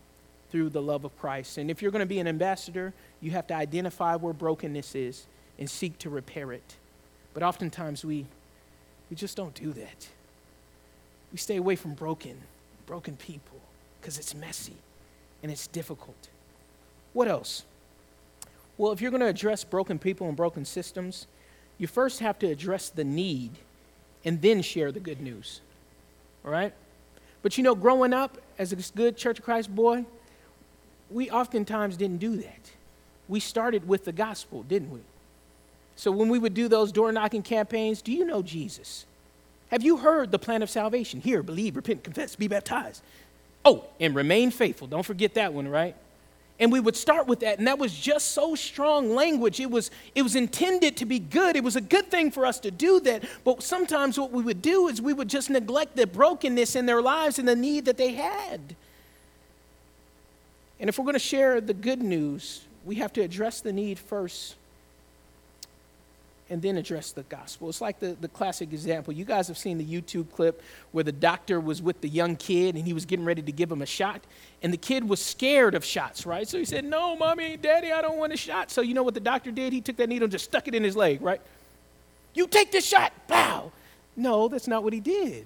through 0.52 0.70
the 0.70 0.82
love 0.82 1.04
of 1.04 1.18
Christ. 1.18 1.58
And 1.58 1.72
if 1.72 1.82
you're 1.82 1.90
going 1.90 2.02
to 2.02 2.06
be 2.06 2.20
an 2.20 2.28
ambassador, 2.28 2.94
you 3.20 3.32
have 3.32 3.48
to 3.48 3.56
identify 3.56 4.16
where 4.16 4.32
brokenness 4.32 4.94
is 4.94 5.26
and 5.58 5.68
seek 5.68 5.98
to 6.00 6.10
repair 6.12 6.52
it. 6.52 6.76
But 7.34 7.42
oftentimes 7.42 8.06
we, 8.06 8.28
we 9.10 9.16
just 9.16 9.36
don't 9.36 9.56
do 9.56 9.74
that. 9.74 10.08
We 11.32 11.40
stay 11.40 11.58
away 11.58 11.76
from 11.76 11.96
broken, 11.96 12.38
broken 12.86 13.16
people 13.16 13.60
because 14.00 14.20
it's 14.20 14.36
messy 14.36 14.78
and 15.42 15.52
it's 15.52 15.66
difficult. 15.66 16.30
What 17.14 17.28
else? 17.28 17.64
Well, 18.78 18.92
if 18.92 19.02
you're 19.02 19.12
going 19.12 19.22
to 19.22 19.28
address 19.28 19.64
broken 19.64 19.98
people 19.98 20.28
and 20.28 20.38
broken 20.38 20.64
systems, 20.64 21.26
you 21.80 21.88
first 21.88 22.20
have 22.20 22.38
to 22.40 22.48
address 22.48 22.90
the 22.90 23.04
need 23.04 23.52
and 24.26 24.42
then 24.42 24.62
share 24.62 24.92
the 24.92 25.00
good 25.00 25.22
news. 25.22 25.62
All 26.46 26.52
right? 26.52 26.74
But 27.42 27.58
you 27.58 27.64
know, 27.64 27.76
growing 27.76 28.14
up 28.14 28.38
as 28.58 28.72
a 28.72 28.76
good 28.96 29.18
Church 29.18 29.40
of 29.40 29.46
Christ 29.46 29.74
boy, 29.74 30.06
we 31.10 31.30
oftentimes 31.30 31.98
didn't 31.98 32.18
do 32.18 32.38
that. 32.38 32.72
We 33.28 33.40
started 33.40 33.88
with 33.88 34.06
the 34.06 34.12
gospel, 34.12 34.64
didn't 34.64 34.92
we? 34.92 35.00
So 35.96 36.12
when 36.12 36.30
we 36.30 36.40
would 36.40 36.54
do 36.54 36.68
those 36.68 36.92
door 36.92 37.12
knocking 37.12 37.44
campaigns, 37.44 38.02
do 38.02 38.12
you 38.12 38.26
know 38.26 38.42
Jesus? 38.42 39.06
Have 39.70 39.84
you 39.84 39.98
heard 39.98 40.32
the 40.32 40.40
plan 40.40 40.64
of 40.64 40.70
salvation? 40.70 41.22
Here, 41.22 41.44
believe, 41.44 41.76
repent, 41.76 42.04
confess, 42.04 42.36
be 42.36 42.48
baptized. 42.48 43.04
Oh, 43.64 43.86
and 44.00 44.16
remain 44.16 44.52
faithful. 44.52 44.88
Don't 44.88 45.06
forget 45.06 45.36
that 45.36 45.54
one, 45.54 45.68
right? 45.68 45.96
And 46.60 46.72
we 46.74 46.82
would 46.82 46.98
start 46.98 47.26
with 47.26 47.39
that, 47.39 47.58
and 47.58 47.67
that 47.67 47.80
was 47.80 47.98
just 47.98 48.34
so 48.34 48.54
strong 48.54 49.15
language. 49.15 49.62
It 49.62 49.72
was, 49.72 49.91
it 50.13 50.24
was 50.24 50.36
intended 50.36 50.98
to 50.98 51.06
be 51.06 51.17
good. 51.17 51.56
It 51.56 51.63
was 51.63 51.78
a 51.78 51.82
good 51.82 52.12
thing 52.12 52.32
for 52.32 52.45
us 52.45 52.60
to 52.60 52.72
do 52.72 53.00
that. 53.02 53.24
But 53.45 53.63
sometimes 53.63 54.19
what 54.19 54.32
we 54.32 54.43
would 54.43 54.62
do 54.62 54.89
is 54.89 55.02
we 55.02 55.13
would 55.13 55.30
just 55.30 55.50
neglect 55.50 55.95
the 55.95 56.06
brokenness 56.06 56.76
in 56.76 56.86
their 56.86 57.02
lives 57.02 57.39
and 57.39 57.48
the 57.48 57.56
need 57.56 57.86
that 57.86 57.95
they 57.95 58.12
had. 58.12 58.76
And 60.82 60.89
if 60.89 60.98
we're 60.98 61.06
going 61.06 61.13
to 61.13 61.19
share 61.19 61.62
the 61.62 61.74
good 61.74 62.02
news, 62.02 62.65
we 62.84 62.95
have 62.95 63.13
to 63.13 63.22
address 63.22 63.62
the 63.62 63.72
need 63.72 63.98
first 63.98 64.56
and 66.50 66.62
then 66.62 66.78
address 66.78 67.12
the 67.12 67.24
gospel. 67.24 67.70
It's 67.70 67.82
like 67.82 68.00
the, 68.00 68.18
the 68.20 68.28
classic 68.28 68.74
example. 68.74 69.14
You 69.14 69.26
guys 69.26 69.48
have 69.48 69.58
seen 69.58 69.78
the 69.78 69.86
YouTube 69.86 70.32
clip 70.32 70.62
where 70.92 71.04
the 71.04 71.12
doctor 71.12 71.60
was 71.60 71.82
with 71.82 72.02
the 72.02 72.10
young 72.10 72.36
kid 72.36 72.76
and 72.76 72.86
he 72.86 72.94
was 72.94 73.06
getting 73.06 73.26
ready 73.26 73.42
to 73.42 73.52
give 73.52 73.72
him 73.72 73.82
a 73.82 73.86
shot. 73.86 74.22
And 74.64 74.74
the 74.74 74.78
kid 74.78 75.08
was 75.08 75.24
scared 75.24 75.76
of 75.76 75.86
shots, 75.86 76.26
right? 76.26 76.48
So 76.48 76.58
he 76.58 76.66
said, 76.66 76.86
No, 76.86 77.16
mommy, 77.16 77.56
daddy, 77.58 77.92
I 77.92 78.02
don't 78.02 78.18
want 78.18 78.34
a 78.34 78.38
shot. 78.38 78.72
So 78.72 78.82
you 78.82 78.94
know 78.94 79.04
what 79.04 79.14
the 79.14 79.20
doctor 79.20 79.52
did? 79.52 79.74
He 79.74 79.82
took 79.82 79.98
that 79.98 80.10
needle 80.10 80.26
and 80.26 80.32
just 80.32 80.46
stuck 80.46 80.68
it 80.68 80.74
in 80.74 80.84
his 80.84 80.96
leg, 80.96 81.22
right? 81.22 81.42
You 82.34 82.48
take 82.48 82.72
this 82.72 82.86
shot, 82.86 83.14
pow. 83.28 83.72
No, 84.16 84.48
that's 84.48 84.68
not 84.68 84.84
what 84.84 84.94
he 84.94 85.00
did. 85.00 85.46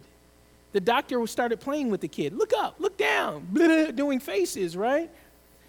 The 0.71 0.81
doctor 0.81 1.25
started 1.27 1.59
playing 1.59 1.91
with 1.91 2.01
the 2.01 2.07
kid. 2.07 2.33
Look 2.33 2.51
up, 2.57 2.75
look 2.79 2.97
down, 2.97 3.47
doing 3.95 4.19
faces, 4.19 4.75
right? 4.75 5.09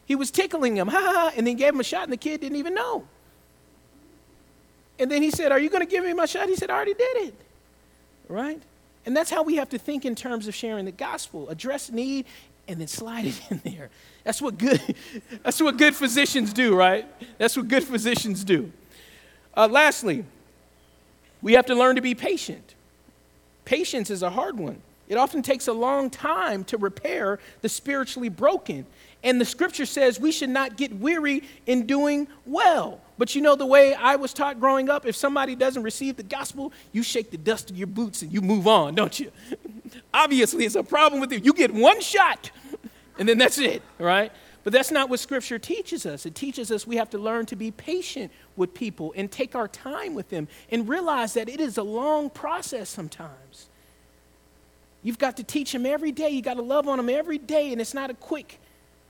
He 0.06 0.14
was 0.14 0.30
tickling 0.30 0.76
him, 0.76 0.88
ha 0.88 1.00
ha, 1.00 1.32
and 1.36 1.46
then 1.46 1.56
gave 1.56 1.74
him 1.74 1.80
a 1.80 1.84
shot, 1.84 2.04
and 2.04 2.12
the 2.12 2.16
kid 2.16 2.40
didn't 2.40 2.56
even 2.56 2.74
know. 2.74 3.04
And 4.98 5.10
then 5.10 5.22
he 5.22 5.30
said, 5.30 5.52
Are 5.52 5.58
you 5.58 5.70
going 5.70 5.84
to 5.84 5.90
give 5.90 6.04
me 6.04 6.12
my 6.12 6.26
shot? 6.26 6.48
He 6.48 6.56
said, 6.56 6.70
I 6.70 6.74
already 6.74 6.94
did 6.94 7.16
it. 7.28 7.34
Right? 8.28 8.60
And 9.06 9.16
that's 9.16 9.30
how 9.30 9.42
we 9.42 9.56
have 9.56 9.68
to 9.70 9.78
think 9.78 10.04
in 10.04 10.14
terms 10.14 10.48
of 10.48 10.54
sharing 10.54 10.84
the 10.84 10.92
gospel. 10.92 11.48
Address 11.48 11.90
need 11.90 12.26
and 12.66 12.80
then 12.80 12.88
slide 12.88 13.26
it 13.26 13.40
in 13.50 13.60
there. 13.64 13.90
That's 14.24 14.40
what 14.40 14.58
good, 14.58 14.80
that's 15.42 15.60
what 15.60 15.76
good 15.76 15.94
physicians 15.94 16.52
do, 16.52 16.74
right? 16.74 17.06
That's 17.38 17.56
what 17.56 17.68
good 17.68 17.84
physicians 17.84 18.44
do. 18.44 18.72
Uh, 19.56 19.68
lastly, 19.70 20.24
we 21.42 21.52
have 21.52 21.66
to 21.66 21.74
learn 21.74 21.96
to 21.96 22.02
be 22.02 22.14
patient. 22.14 22.74
Patience 23.64 24.10
is 24.10 24.22
a 24.22 24.30
hard 24.30 24.58
one. 24.58 24.80
It 25.08 25.16
often 25.16 25.42
takes 25.42 25.68
a 25.68 25.72
long 25.72 26.08
time 26.08 26.64
to 26.64 26.78
repair 26.78 27.38
the 27.60 27.68
spiritually 27.68 28.30
broken. 28.30 28.86
And 29.24 29.40
the 29.40 29.44
scripture 29.46 29.86
says 29.86 30.20
we 30.20 30.30
should 30.30 30.50
not 30.50 30.76
get 30.76 30.94
weary 30.94 31.42
in 31.66 31.86
doing 31.86 32.28
well. 32.44 33.00
But 33.16 33.34
you 33.34 33.40
know 33.40 33.56
the 33.56 33.66
way 33.66 33.94
I 33.94 34.16
was 34.16 34.34
taught 34.34 34.60
growing 34.60 34.90
up, 34.90 35.06
if 35.06 35.16
somebody 35.16 35.54
doesn't 35.54 35.82
receive 35.82 36.16
the 36.16 36.22
gospel, 36.22 36.72
you 36.92 37.02
shake 37.02 37.30
the 37.30 37.38
dust 37.38 37.70
of 37.70 37.76
your 37.78 37.86
boots 37.86 38.20
and 38.20 38.30
you 38.32 38.42
move 38.42 38.68
on, 38.68 38.94
don't 38.94 39.18
you? 39.18 39.32
Obviously, 40.14 40.66
it's 40.66 40.74
a 40.74 40.82
problem 40.82 41.20
with 41.20 41.32
you. 41.32 41.38
You 41.38 41.54
get 41.54 41.72
one 41.72 42.00
shot, 42.02 42.50
and 43.18 43.26
then 43.26 43.38
that's 43.38 43.58
it, 43.58 43.82
right? 43.98 44.30
But 44.62 44.72
that's 44.72 44.90
not 44.90 45.08
what 45.08 45.20
scripture 45.20 45.58
teaches 45.58 46.04
us. 46.04 46.26
It 46.26 46.34
teaches 46.34 46.70
us 46.70 46.86
we 46.86 46.96
have 46.96 47.10
to 47.10 47.18
learn 47.18 47.46
to 47.46 47.56
be 47.56 47.70
patient 47.70 48.30
with 48.56 48.74
people 48.74 49.14
and 49.16 49.30
take 49.30 49.54
our 49.54 49.68
time 49.68 50.14
with 50.14 50.28
them 50.28 50.48
and 50.70 50.88
realize 50.88 51.34
that 51.34 51.48
it 51.48 51.60
is 51.60 51.78
a 51.78 51.82
long 51.82 52.30
process 52.30 52.90
sometimes. 52.90 53.68
You've 55.02 55.18
got 55.18 55.36
to 55.36 55.44
teach 55.44 55.72
them 55.72 55.86
every 55.86 56.12
day. 56.12 56.30
You 56.30 56.42
got 56.42 56.54
to 56.54 56.62
love 56.62 56.88
on 56.88 56.96
them 56.96 57.10
every 57.10 57.38
day, 57.38 57.72
and 57.72 57.80
it's 57.80 57.94
not 57.94 58.10
a 58.10 58.14
quick 58.14 58.58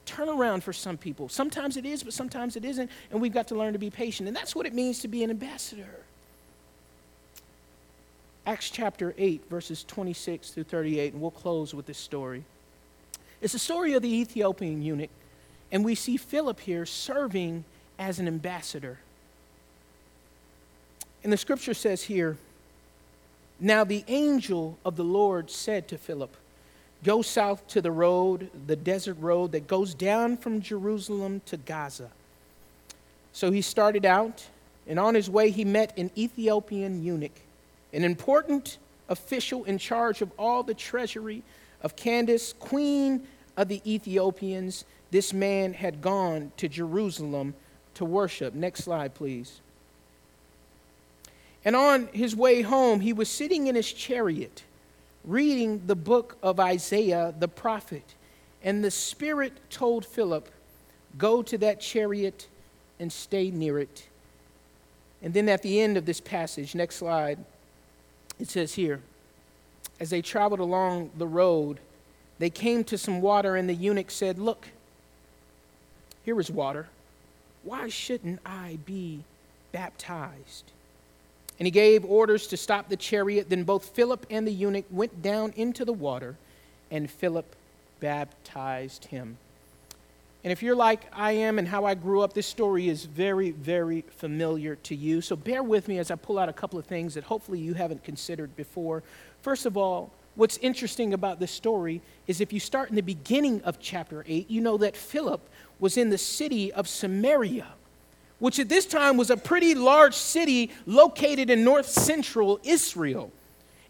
turnaround 0.07 0.63
for 0.63 0.73
some 0.73 0.97
people. 0.97 1.29
Sometimes 1.29 1.77
it 1.77 1.85
is, 1.85 2.03
but 2.03 2.13
sometimes 2.13 2.57
it 2.57 2.65
isn't, 2.65 2.91
and 3.11 3.21
we've 3.21 3.33
got 3.33 3.49
to 3.49 3.55
learn 3.55 3.73
to 3.73 3.79
be 3.79 3.91
patient. 3.91 4.29
And 4.29 4.37
that's 4.37 4.55
what 4.55 4.67
it 4.67 4.75
means 4.75 5.01
to 5.01 5.09
be 5.09 5.25
an 5.25 5.31
ambassador. 5.31 6.05
Acts 8.47 8.71
chapter 8.71 9.15
8, 9.17 9.49
verses 9.49 9.85
26 9.85 10.51
through 10.51 10.65
38, 10.65 11.15
and 11.15 11.23
we'll 11.23 11.31
close 11.31 11.75
with 11.75 11.87
this 11.87 11.99
story. 11.99 12.45
It's 13.41 13.55
the 13.55 13.59
story 13.59 13.95
of 13.95 14.03
the 14.03 14.15
Ethiopian 14.15 14.83
eunuch, 14.83 15.11
and 15.73 15.85
we 15.85 15.95
see 15.95 16.17
Philip 16.17 16.61
here 16.61 16.85
serving 16.85 17.65
as 17.99 18.19
an 18.19 18.27
ambassador. 18.27 18.99
And 21.23 21.33
the 21.33 21.39
scripture 21.39 21.75
says 21.75 22.03
here, 22.03 22.37
Now 23.59 23.85
the 23.85 24.05
angel 24.09 24.79
of 24.85 24.97
the 24.97 25.05
Lord 25.05 25.51
said 25.51 25.89
to 25.89 25.97
Philip, 25.97 26.37
Go 27.05 27.21
south 27.23 27.67
to 27.69 27.83
the 27.83 27.91
road, 27.91 28.51
the 28.67 28.77
desert 28.77 29.19
road 29.21 29.53
that 29.53 29.69
goes 29.69 29.95
down 29.95 30.39
from 30.39 30.63
Jerusalem 30.63 31.43
to 31.47 31.59
Gaza. 31.59 32.11
So 33.33 33.51
he 33.51 33.61
started 33.61 34.07
out, 34.07 34.47
and 34.89 34.99
on 34.99 35.15
his 35.15 35.29
way, 35.29 35.51
he 35.51 35.65
met 35.65 35.97
an 35.99 36.11
Ethiopian 36.17 37.05
eunuch, 37.05 37.39
an 37.93 38.05
important 38.05 38.79
official 39.09 39.65
in 39.65 39.77
charge 39.77 40.23
of 40.23 40.31
all 40.39 40.63
the 40.63 40.73
treasury 40.73 41.43
of 41.83 41.95
Candace, 41.95 42.55
queen 42.59 43.27
of 43.57 43.69
the 43.69 43.83
Ethiopians. 43.87 44.87
This 45.11 45.35
man 45.35 45.75
had 45.75 46.01
gone 46.01 46.53
to 46.57 46.69
Jerusalem 46.69 47.55
to 47.95 48.07
worship. 48.07 48.55
Next 48.55 48.85
slide, 48.85 49.15
please. 49.15 49.61
And 51.67 51.77
on 51.77 52.09
his 52.09 52.35
way 52.35 52.63
home, 52.63 53.01
he 53.01 53.13
was 53.13 53.29
sitting 53.29 53.67
in 53.67 53.75
his 53.75 53.93
chariot 53.93 54.63
reading 55.25 55.83
the 55.87 55.97
book 55.97 56.37
of 56.43 56.61
Isaiah 56.61 57.35
the 57.39 57.49
prophet. 57.49 58.15
And 58.63 58.83
the 58.83 58.91
Spirit 58.91 59.53
told 59.71 60.05
Philip, 60.05 60.49
Go 61.17 61.43
to 61.43 61.59
that 61.59 61.81
chariot 61.81 62.49
and 62.99 63.13
stay 63.13 63.51
near 63.51 63.79
it. 63.79 64.09
And 65.23 65.33
then 65.33 65.49
at 65.49 65.63
the 65.63 65.81
end 65.81 65.97
of 65.97 66.07
this 66.07 66.21
passage, 66.21 66.75
next 66.75 66.97
slide, 66.97 67.39
it 68.39 68.49
says 68.49 68.75
here, 68.75 69.01
as 70.01 70.11
they 70.11 70.23
traveled 70.23 70.61
along 70.61 71.11
the 71.17 71.27
road, 71.27 71.79
they 72.39 72.51
came 72.51 72.83
to 72.85 72.99
some 72.99 73.21
water, 73.21 73.55
and 73.57 73.69
the 73.69 73.75
eunuch 73.75 74.11
said, 74.11 74.39
Look, 74.39 74.69
here 76.25 76.39
is 76.41 76.51
water. 76.51 76.89
Why 77.63 77.89
shouldn't 77.89 78.41
I 78.45 78.79
be 78.85 79.25
baptized? 79.73 80.73
And 81.59 81.67
he 81.67 81.71
gave 81.71 82.05
orders 82.05 82.47
to 82.49 82.57
stop 82.57 82.89
the 82.89 82.97
chariot. 82.97 83.49
Then 83.49 83.65
both 83.65 83.85
Philip 83.87 84.27
and 84.31 84.47
the 84.47 84.53
eunuch 84.53 84.87
went 84.91 85.23
down 85.23 85.53
into 85.57 85.85
the 85.85 85.93
water, 85.93 86.37
and 86.91 87.11
Philip 87.11 87.55
baptized 88.01 89.07
him. 89.07 89.39
And 90.45 90.53
if 90.53 90.63
you're 90.63 90.77
like 90.77 91.07
I 91.13 91.33
am 91.33 91.59
and 91.59 91.67
how 91.67 91.87
I 91.87 91.95
grew 91.95 92.21
up, 92.21 92.35
this 92.35 92.47
story 92.47 92.89
is 92.89 93.07
very, 93.07 93.53
very 93.53 94.03
familiar 94.17 94.77
to 94.77 94.95
you. 94.95 95.23
So 95.23 95.37
bear 95.37 95.63
with 95.63 95.89
me 95.89 95.99
as 95.99 96.11
I 96.11 96.17
pull 96.17 96.39
out 96.39 96.51
a 96.51 96.53
couple 96.53 96.79
of 96.79 96.85
things 96.85 97.15
that 97.15 97.25
hopefully 97.25 97.59
you 97.59 97.73
haven't 97.73 98.05
considered 98.05 98.55
before. 98.55 99.03
First 99.41 99.65
of 99.65 99.79
all, 99.79 100.11
what's 100.35 100.59
interesting 100.59 101.15
about 101.15 101.41
this 101.41 101.51
story 101.51 102.03
is 102.27 102.43
if 102.43 102.53
you 102.53 102.61
start 102.61 102.91
in 102.91 102.97
the 102.97 103.03
beginning 103.03 103.63
of 103.63 103.81
chapter 103.81 104.23
8, 104.29 104.51
you 104.51 104.61
know 104.61 104.77
that 104.77 104.97
Philip 104.97 105.41
was 105.81 105.97
in 105.97 106.11
the 106.11 106.19
city 106.19 106.71
of 106.73 106.89
Samaria 106.89 107.69
which 108.45 108.59
at 108.59 108.69
this 108.69 108.85
time 108.85 109.17
was 109.17 109.31
a 109.31 109.39
pretty 109.39 109.75
large 109.75 110.13
city 110.13 110.71
located 110.85 111.49
in 111.49 111.65
north 111.65 111.89
central 111.89 112.61
Israel. 112.63 113.33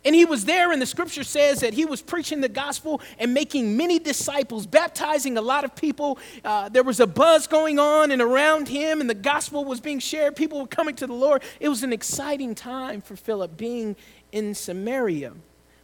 And 0.05 0.14
he 0.14 0.25
was 0.25 0.45
there, 0.45 0.71
and 0.71 0.81
the 0.81 0.87
scripture 0.87 1.25
says 1.25 1.59
that 1.59 1.75
he 1.75 1.85
was 1.85 2.01
preaching 2.01 2.40
the 2.40 2.49
gospel 2.49 3.01
and 3.19 3.35
making 3.35 3.77
many 3.77 3.99
disciples, 3.99 4.64
baptizing 4.64 5.37
a 5.37 5.40
lot 5.40 5.64
of 5.64 5.75
people. 5.75 6.21
Uh, 6.45 6.69
there 6.69 6.85
was 6.85 7.01
a 7.01 7.07
buzz 7.09 7.49
going 7.49 7.81
on 7.81 8.12
and 8.12 8.23
around 8.23 8.69
him, 8.69 9.01
and 9.01 9.11
the 9.11 9.14
gospel 9.14 9.64
was 9.64 9.81
being 9.81 9.99
shared. 9.99 10.37
People 10.37 10.61
were 10.61 10.69
coming 10.69 10.95
to 10.95 11.09
the 11.09 11.14
Lord. 11.14 11.43
It 11.59 11.69
was 11.69 11.83
an 11.83 11.93
exciting 11.93 12.55
time 12.55 13.01
for 13.01 13.17
Philip 13.17 13.57
being 13.57 13.97
in 14.31 14.55
Samaria. 14.55 15.33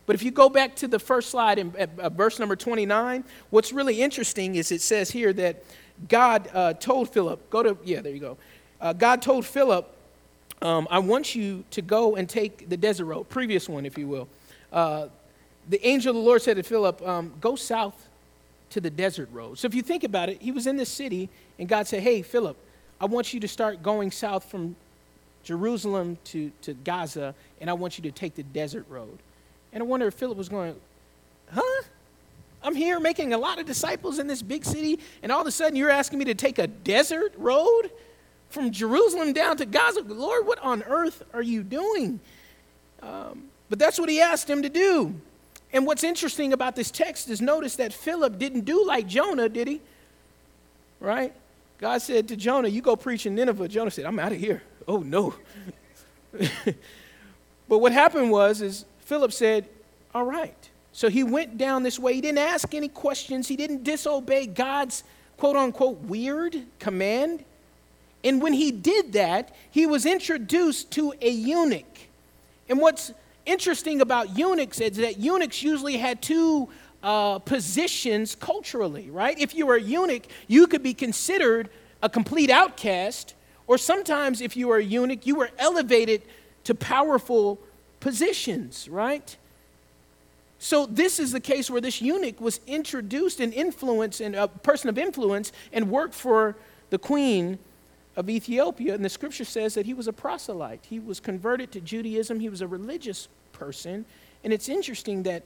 But 0.07 0.15
if 0.15 0.23
you 0.23 0.31
go 0.31 0.49
back 0.49 0.77
to 0.77 0.87
the 0.87 1.01
first 1.01 1.31
slide 1.31 1.59
in 1.59 1.75
uh, 1.99 2.09
verse 2.09 2.39
number 2.39 2.55
29, 2.55 3.25
what's 3.51 3.73
really 3.73 4.01
interesting 4.01 4.55
is 4.55 4.71
it 4.71 4.81
says 4.81 5.11
here 5.11 5.33
that 5.33 5.65
God 6.09 6.49
uh, 6.55 6.73
told 6.75 7.11
Philip, 7.11 7.51
go 7.51 7.63
to, 7.63 7.77
yeah, 7.85 8.01
there 8.01 8.13
you 8.13 8.21
go. 8.21 8.39
Uh, 8.81 8.93
God 8.93 9.21
told 9.21 9.45
Philip, 9.45 9.95
um, 10.62 10.88
I 10.90 10.99
want 10.99 11.35
you 11.35 11.64
to 11.71 11.83
go 11.83 12.16
and 12.16 12.29
take 12.29 12.69
the 12.69 12.77
desert 12.77 13.07
road, 13.07 13.29
previous 13.29 13.69
one, 13.69 13.87
if 13.87 13.97
you 13.97 14.07
will. 14.07 14.29
Uh, 14.73 15.09
the 15.69 15.85
angel 15.87 16.11
of 16.11 16.16
the 16.16 16.27
Lord 16.27 16.43
said 16.43 16.57
to 16.57 16.62
Philip, 16.62 17.07
um, 17.07 17.33
Go 17.40 17.57
south 17.57 18.09
to 18.71 18.81
the 18.81 18.90
desert 18.90 19.29
road. 19.33 19.59
So 19.59 19.66
if 19.66 19.75
you 19.75 19.83
think 19.83 20.05
about 20.05 20.29
it, 20.29 20.40
he 20.40 20.53
was 20.53 20.66
in 20.66 20.77
this 20.77 20.88
city, 20.88 21.29
and 21.59 21.69
God 21.69 21.87
said, 21.87 22.03
Hey, 22.03 22.23
Philip, 22.23 22.57
I 23.01 23.07
want 23.07 23.33
you 23.33 23.40
to 23.40 23.49
start 23.49 23.83
going 23.83 24.11
south 24.11 24.45
from 24.45 24.77
Jerusalem 25.45 26.19
to, 26.25 26.53
to 26.62 26.75
Gaza, 26.75 27.35
and 27.61 27.71
I 27.71 27.73
want 27.73 27.99
you 27.99 28.03
to 28.03 28.11
take 28.11 28.35
the 28.35 28.43
desert 28.43 28.87
road. 28.88 29.19
And 29.73 29.83
I 29.83 29.87
wonder 29.87 30.07
if 30.07 30.14
Philip 30.14 30.37
was 30.37 30.49
going, 30.49 30.77
Huh? 31.53 31.83
I'm 32.62 32.75
here 32.75 33.01
making 33.01 33.33
a 33.33 33.38
lot 33.38 33.59
of 33.59 33.64
disciples 33.64 34.19
in 34.19 34.27
this 34.27 34.43
big 34.43 34.64
city, 34.64 35.01
and 35.23 35.33
all 35.33 35.40
of 35.40 35.47
a 35.47 35.51
sudden 35.51 35.77
you're 35.77 35.90
asking 35.90 36.19
me 36.19 36.27
to 36.27 36.35
take 36.35 36.59
a 36.59 36.66
desert 36.66 37.33
road 37.38 37.90
from 38.51 38.71
Jerusalem 38.71 39.33
down 39.33 39.57
to 39.57 39.67
Gaza? 39.67 40.03
Lord, 40.03 40.47
what 40.47 40.59
on 40.59 40.83
earth 40.83 41.23
are 41.33 41.43
you 41.43 41.63
doing? 41.63 42.21
Um, 43.03 43.45
but 43.69 43.79
that's 43.79 43.99
what 43.99 44.09
he 44.09 44.21
asked 44.21 44.51
him 44.51 44.63
to 44.63 44.69
do. 44.69 45.15
And 45.73 45.87
what's 45.87 46.05
interesting 46.05 46.53
about 46.53 46.77
this 46.77 46.91
text 46.91 47.31
is 47.31 47.41
notice 47.41 47.77
that 47.77 47.93
Philip 47.93 48.39
didn't 48.39 48.65
do 48.65 48.85
like 48.85 49.07
Jonah, 49.07 49.49
did 49.49 49.69
he? 49.69 49.81
Right? 50.99 51.33
God 51.79 52.03
said 52.03 52.29
to 52.29 52.37
Jonah, 52.37 52.69
You 52.69 52.83
go 52.83 52.97
preach 52.97 53.25
in 53.25 53.35
Nineveh. 53.35 53.69
Jonah 53.69 53.91
said, 53.91 54.05
I'm 54.05 54.19
out 54.19 54.33
of 54.33 54.39
here. 54.39 54.63
Oh, 54.87 54.99
no. 54.99 55.35
but 57.69 57.79
what 57.79 57.93
happened 57.93 58.31
was, 58.31 58.61
is 58.61 58.85
Philip 59.01 59.33
said, 59.33 59.69
All 60.15 60.25
right. 60.25 60.69
So 60.93 61.09
he 61.09 61.23
went 61.23 61.57
down 61.57 61.85
this 61.85 61.99
way. 61.99 62.15
He 62.15 62.21
didn't 62.21 62.39
ask 62.39 62.75
any 62.75 62.89
questions. 62.89 63.47
He 63.47 63.57
didn't 63.57 63.85
disobey 63.85 64.47
God's 64.47 65.05
quote 65.37 65.57
unquote 65.57 66.01
weird 66.01 66.67
command. 66.79 67.45
And 68.23 68.43
when 68.43 68.53
he 68.53 68.71
did 68.71 69.13
that, 69.15 69.55
he 69.71 69.87
was 69.87 70.05
introduced 70.05 70.91
to 70.93 71.15
a 71.21 71.31
eunuch. 71.31 71.87
And 72.69 72.81
what's 72.81 73.13
interesting 73.47 74.01
about 74.01 74.37
eunuchs 74.37 74.81
is 74.81 74.97
that 74.99 75.19
eunuchs 75.19 75.63
usually 75.63 75.97
had 75.97 76.21
two 76.21 76.69
uh, 77.03 77.39
positions 77.39 78.35
culturally, 78.35 79.11
right? 79.11 79.39
If 79.39 79.55
you 79.55 79.67
were 79.67 79.77
a 79.77 79.81
eunuch, 79.81 80.25
you 80.49 80.67
could 80.67 80.83
be 80.83 80.95
considered 80.95 81.71
a 82.03 82.09
complete 82.09 82.51
outcast, 82.51 83.35
or 83.67 83.79
sometimes 83.79 84.41
if 84.41 84.57
you 84.57 84.69
were 84.69 84.79
a 84.79 84.85
eunuch, 84.85 85.27
you 85.27 85.35
were 85.35 85.51
elevated 85.59 86.23
to 86.65 86.75
powerful 86.75 87.59
positions, 88.01 88.89
right? 88.89 89.37
So 90.59 90.85
this 90.85 91.19
is 91.19 91.33
the 91.33 91.41
case 91.41 91.71
where 91.71 91.81
this 91.81 92.03
eunuch 92.03 92.39
was 92.41 92.61
introduced 92.67 93.41
and 93.41 93.53
influenced 93.55 94.21
and 94.21 94.35
a 94.35 94.49
person 94.49 94.91
of 94.91 94.99
influence 94.99 95.53
and 95.73 95.91
worked 95.91 96.15
for 96.15 96.55
the 96.91 96.99
queen 96.99 97.59
of 98.16 98.29
Ethiopia. 98.29 98.94
And 98.94 99.05
the 99.05 99.09
scripture 99.09 99.44
says 99.44 99.75
that 99.75 99.87
he 99.87 99.94
was 99.94 100.09
a 100.09 100.12
proselyte. 100.12 100.85
He 100.88 100.99
was 100.99 101.20
converted 101.20 101.73
to 101.73 101.81
Judaism. 101.81 102.40
He 102.40 102.49
was 102.49 102.61
a 102.61 102.66
religious 102.66 103.29
person. 103.53 104.05
And 104.44 104.53
it's 104.53 104.68
interesting 104.68 105.23
that 105.25 105.42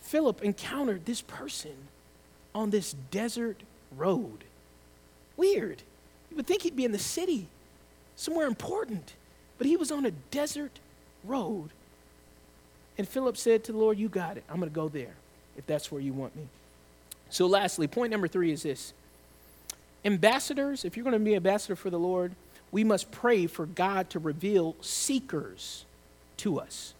Philip 0.00 0.42
encountered 0.42 1.04
this 1.04 1.20
person 1.20 1.74
on 2.54 2.70
this 2.70 2.94
desert 3.10 3.62
road. 3.96 4.44
Weird. 5.36 5.82
You 6.30 6.36
would 6.36 6.46
think 6.46 6.62
he'd 6.62 6.76
be 6.76 6.84
in 6.84 6.92
the 6.92 6.98
city, 6.98 7.48
somewhere 8.14 8.46
important, 8.46 9.14
but 9.58 9.66
he 9.66 9.76
was 9.76 9.90
on 9.90 10.06
a 10.06 10.10
desert 10.10 10.78
road. 11.24 11.70
And 12.98 13.08
Philip 13.08 13.36
said 13.36 13.64
to 13.64 13.72
the 13.72 13.78
Lord, 13.78 13.98
You 13.98 14.08
got 14.08 14.36
it. 14.36 14.44
I'm 14.48 14.58
going 14.58 14.70
to 14.70 14.74
go 14.74 14.88
there 14.88 15.14
if 15.56 15.66
that's 15.66 15.90
where 15.90 16.00
you 16.00 16.12
want 16.12 16.36
me. 16.36 16.48
So, 17.30 17.46
lastly, 17.46 17.86
point 17.86 18.10
number 18.10 18.28
three 18.28 18.52
is 18.52 18.62
this 18.62 18.92
Ambassadors, 20.06 20.84
if 20.84 20.96
you're 20.96 21.02
going 21.02 21.18
to 21.18 21.18
be 21.18 21.34
ambassador 21.34 21.74
for 21.74 21.90
the 21.90 21.98
Lord, 21.98 22.32
we 22.70 22.84
must 22.84 23.10
pray 23.10 23.46
for 23.46 23.66
God 23.66 24.08
to 24.10 24.20
reveal 24.20 24.76
seekers 24.80 25.84
to 26.38 26.60
us. 26.60 26.94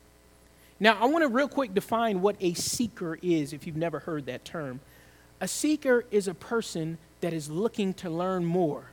Now, 0.80 0.98
I 1.00 1.06
want 1.06 1.22
to 1.22 1.28
real 1.28 1.48
quick 1.48 1.72
define 1.72 2.20
what 2.20 2.34
a 2.40 2.54
seeker 2.54 3.16
is 3.22 3.52
if 3.52 3.64
you've 3.64 3.76
never 3.76 4.00
heard 4.00 4.26
that 4.26 4.44
term. 4.44 4.80
A 5.40 5.46
seeker 5.46 6.04
is 6.10 6.26
a 6.26 6.34
person 6.34 6.98
that 7.20 7.32
is 7.32 7.48
looking 7.48 7.94
to 7.94 8.10
learn 8.10 8.44
more 8.44 8.90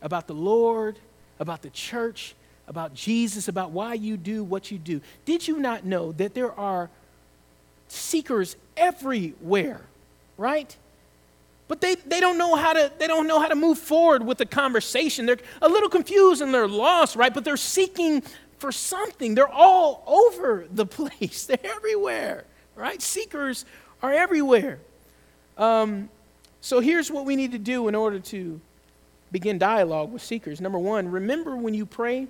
about 0.00 0.26
the 0.26 0.34
Lord, 0.34 0.98
about 1.38 1.60
the 1.60 1.70
church, 1.70 2.34
about 2.66 2.94
Jesus, 2.94 3.48
about 3.48 3.70
why 3.70 3.92
you 3.92 4.16
do 4.16 4.42
what 4.42 4.70
you 4.70 4.78
do. 4.78 5.02
Did 5.26 5.46
you 5.46 5.58
not 5.58 5.84
know 5.84 6.12
that 6.12 6.32
there 6.32 6.58
are 6.58 6.88
seekers 7.88 8.56
everywhere, 8.78 9.82
right? 10.38 10.74
But 11.72 11.80
they, 11.80 11.94
they 11.94 12.20
don't 12.20 12.36
know 12.36 12.54
how 12.54 12.74
to 12.74 12.92
they 12.98 13.06
don't 13.06 13.26
know 13.26 13.40
how 13.40 13.48
to 13.48 13.54
move 13.54 13.78
forward 13.78 14.26
with 14.26 14.36
the 14.36 14.44
conversation. 14.44 15.24
They're 15.24 15.38
a 15.62 15.70
little 15.70 15.88
confused 15.88 16.42
and 16.42 16.52
they're 16.52 16.68
lost, 16.68 17.16
right? 17.16 17.32
But 17.32 17.46
they're 17.46 17.56
seeking 17.56 18.22
for 18.58 18.70
something. 18.70 19.34
They're 19.34 19.48
all 19.48 20.04
over 20.06 20.66
the 20.70 20.84
place. 20.98 21.46
They're 21.46 21.56
everywhere, 21.64 22.44
right? 22.76 23.00
Seekers 23.00 23.64
are 24.02 24.12
everywhere. 24.12 24.80
Um, 25.56 26.10
so 26.60 26.80
here's 26.80 27.10
what 27.10 27.24
we 27.24 27.36
need 27.36 27.52
to 27.52 27.58
do 27.58 27.88
in 27.88 27.94
order 27.94 28.18
to 28.18 28.60
begin 29.30 29.56
dialogue 29.56 30.12
with 30.12 30.20
seekers. 30.20 30.60
Number 30.60 30.78
one, 30.78 31.10
remember 31.10 31.56
when 31.56 31.72
you 31.72 31.86
pray, 31.86 32.26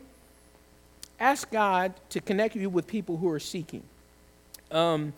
ask 1.19 1.51
God 1.51 1.95
to 2.11 2.21
connect 2.21 2.55
you 2.55 2.71
with 2.71 2.87
people 2.87 3.17
who 3.17 3.29
are 3.29 3.41
seeking. 3.41 3.83
Um, 4.71 5.15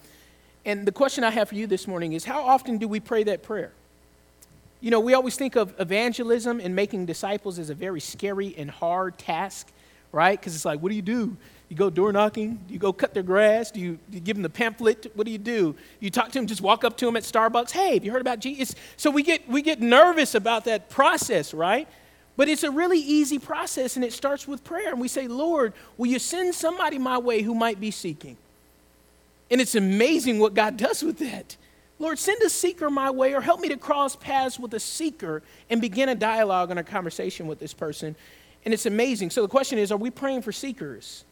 and 0.65 0.87
the 0.87 0.93
question 0.93 1.25
I 1.25 1.31
have 1.31 1.51
for 1.51 1.57
you 1.57 1.67
this 1.67 1.87
morning 1.87 2.15
is 2.15 2.25
how 2.25 2.43
often 2.43 2.79
do 2.79 2.89
we 2.89 3.01
pray 3.01 3.25
that 3.25 3.43
prayer? 3.43 3.73
You 4.85 4.90
know, 4.90 5.01
we 5.01 5.14
always 5.14 5.37
think 5.37 5.57
of 5.57 5.75
evangelism 5.81 6.61
and 6.61 6.77
making 6.77 7.07
disciples 7.07 7.59
as 7.59 7.70
a 7.70 7.75
very 7.75 8.01
scary 8.01 8.55
and 8.57 8.70
hard 8.70 9.18
task 9.18 9.68
right? 10.14 10.38
Because 10.38 10.55
it's 10.55 10.64
like, 10.64 10.81
what 10.81 10.90
do 10.90 10.94
you 10.94 11.03
do? 11.03 11.37
You 11.68 11.77
go 11.77 11.90
door 11.90 12.12
knocking? 12.12 12.61
Do 12.68 12.73
you 12.73 12.79
go 12.79 12.92
cut 12.92 13.14
their 13.14 13.25
grass? 13.25 13.73
Do 13.73 13.81
you, 13.81 13.99
do 14.09 14.18
you, 14.18 14.20
give 14.20 14.37
them 14.37 14.44
the 14.44 14.51
pamphlet? 14.51 15.11
What 15.14 15.27
do 15.27 15.33
you 15.33 15.38
do? 15.38 15.75
You 15.99 16.09
talk 16.09 16.29
to 16.29 16.38
them, 16.38 16.47
just 16.47 16.61
walk 16.61 16.85
up 16.85 16.97
to 16.99 17.07
them 17.07 17.16
at 17.16 17.25
Starbucks. 17.25 17.73
Hey, 17.73 17.94
have 17.94 18.05
you 18.05 18.12
heard 18.12 18.20
about 18.20 18.38
Jesus? 18.38 18.77
So 18.97 19.11
we 19.11 19.25
get, 19.25 19.49
we 19.49 19.61
get 19.61 19.81
nervous 19.81 20.37
about 20.37 20.66
that 20.66 20.88
process, 20.88 21.53
right? 21.53 21.88
But 22.37 22.49
it's 22.49 22.62
a 22.62 22.70
really 22.70 23.01
easy 23.01 23.40
process, 23.40 23.97
and 23.97 24.05
it 24.05 24.12
starts 24.12 24.47
with 24.47 24.62
prayer. 24.62 24.90
And 24.90 25.01
we 25.01 25.09
say, 25.09 25.27
Lord, 25.27 25.73
will 25.99 26.07
you 26.07 26.20
send 26.20 26.55
somebody 26.55 26.99
my 26.99 27.18
way 27.18 27.42
who 27.42 27.55
might 27.55 27.81
be 27.81 27.90
seeking? 27.90 28.37
And 29.51 29.61
it's 29.61 29.75
amazing 29.75 30.38
what 30.38 30.55
God 30.55 30.77
does 30.77 31.03
with 31.03 31.18
that. 31.18 31.57
Lord, 32.05 32.19
send 32.19 32.43
a 32.43 32.51
seeker 32.51 32.90
my 32.90 33.11
way, 33.11 33.35
or 33.35 33.40
help 33.40 33.61
me 33.61 33.69
to 33.71 33.79
cross 33.79 34.14
paths 34.14 34.59
with 34.59 34.75
a 34.75 34.79
seeker 34.81 35.43
and 35.71 35.81
begin 35.81 36.11
a 36.11 36.14
dialogue 36.14 36.71
and 36.71 36.79
a 36.79 36.85
conversation 36.85 37.47
with 37.47 37.59
this 37.59 37.73
person. 37.73 38.14
And 38.64 38.75
it's 38.75 38.85
amazing. 38.85 39.31
So 39.31 39.40
the 39.40 39.49
question 39.49 39.79
is 39.79 39.90
are 39.90 39.97
we 39.97 40.11
praying 40.11 40.43
for 40.43 40.53
seekers? 40.53 41.25